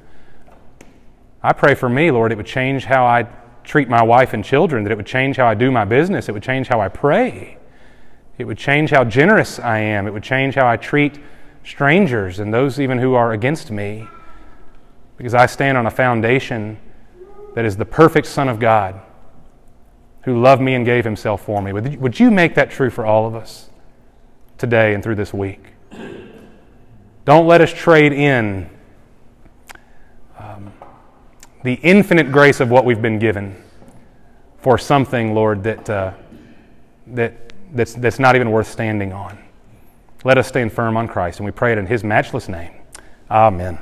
I 1.42 1.52
pray 1.52 1.74
for 1.74 1.88
me, 1.88 2.12
Lord, 2.12 2.30
it 2.30 2.36
would 2.36 2.46
change 2.46 2.84
how 2.84 3.04
I 3.04 3.26
treat 3.64 3.88
my 3.88 4.02
wife 4.02 4.32
and 4.34 4.44
children, 4.44 4.84
that 4.84 4.92
it 4.92 4.96
would 4.96 5.06
change 5.06 5.36
how 5.36 5.46
I 5.46 5.54
do 5.54 5.70
my 5.70 5.84
business, 5.84 6.28
it 6.28 6.32
would 6.32 6.42
change 6.42 6.68
how 6.68 6.80
I 6.80 6.88
pray, 6.88 7.58
it 8.38 8.44
would 8.44 8.58
change 8.58 8.90
how 8.90 9.04
generous 9.04 9.58
I 9.58 9.78
am, 9.78 10.06
it 10.06 10.12
would 10.12 10.22
change 10.22 10.54
how 10.54 10.66
I 10.66 10.76
treat 10.76 11.18
strangers 11.64 12.38
and 12.38 12.52
those 12.52 12.80
even 12.80 12.98
who 12.98 13.14
are 13.14 13.32
against 13.32 13.70
me, 13.70 14.08
because 15.16 15.34
I 15.34 15.46
stand 15.46 15.78
on 15.78 15.86
a 15.86 15.90
foundation 15.90 16.78
that 17.54 17.64
is 17.64 17.76
the 17.76 17.84
perfect 17.84 18.26
Son 18.26 18.48
of 18.48 18.58
God. 18.58 19.00
who 20.24 20.40
loved 20.40 20.62
me 20.62 20.74
and 20.74 20.84
gave 20.84 21.04
himself 21.04 21.44
for 21.44 21.60
me. 21.60 21.72
Would, 21.72 22.00
would 22.00 22.20
you 22.20 22.30
make 22.30 22.54
that 22.54 22.70
true 22.70 22.90
for 22.90 23.04
all 23.04 23.26
of 23.26 23.34
us 23.34 23.70
today 24.56 24.94
and 24.94 25.02
through 25.02 25.16
this 25.16 25.34
week? 25.34 25.60
Don't 27.24 27.46
let 27.46 27.60
us 27.60 27.72
trade 27.72 28.12
in 28.12 28.68
the 31.62 31.74
infinite 31.74 32.32
grace 32.32 32.60
of 32.60 32.70
what 32.70 32.84
we've 32.84 33.02
been 33.02 33.18
given 33.18 33.62
for 34.58 34.78
something, 34.78 35.34
Lord, 35.34 35.62
that, 35.64 35.90
uh, 35.90 36.12
that, 37.08 37.52
that's, 37.72 37.94
that's 37.94 38.18
not 38.18 38.36
even 38.36 38.50
worth 38.50 38.68
standing 38.68 39.12
on. 39.12 39.38
Let 40.24 40.38
us 40.38 40.46
stand 40.46 40.72
firm 40.72 40.96
on 40.96 41.08
Christ, 41.08 41.40
and 41.40 41.46
we 41.46 41.52
pray 41.52 41.72
it 41.72 41.78
in 41.78 41.86
His 41.86 42.04
matchless 42.04 42.48
name. 42.48 42.72
Amen. 43.30 43.78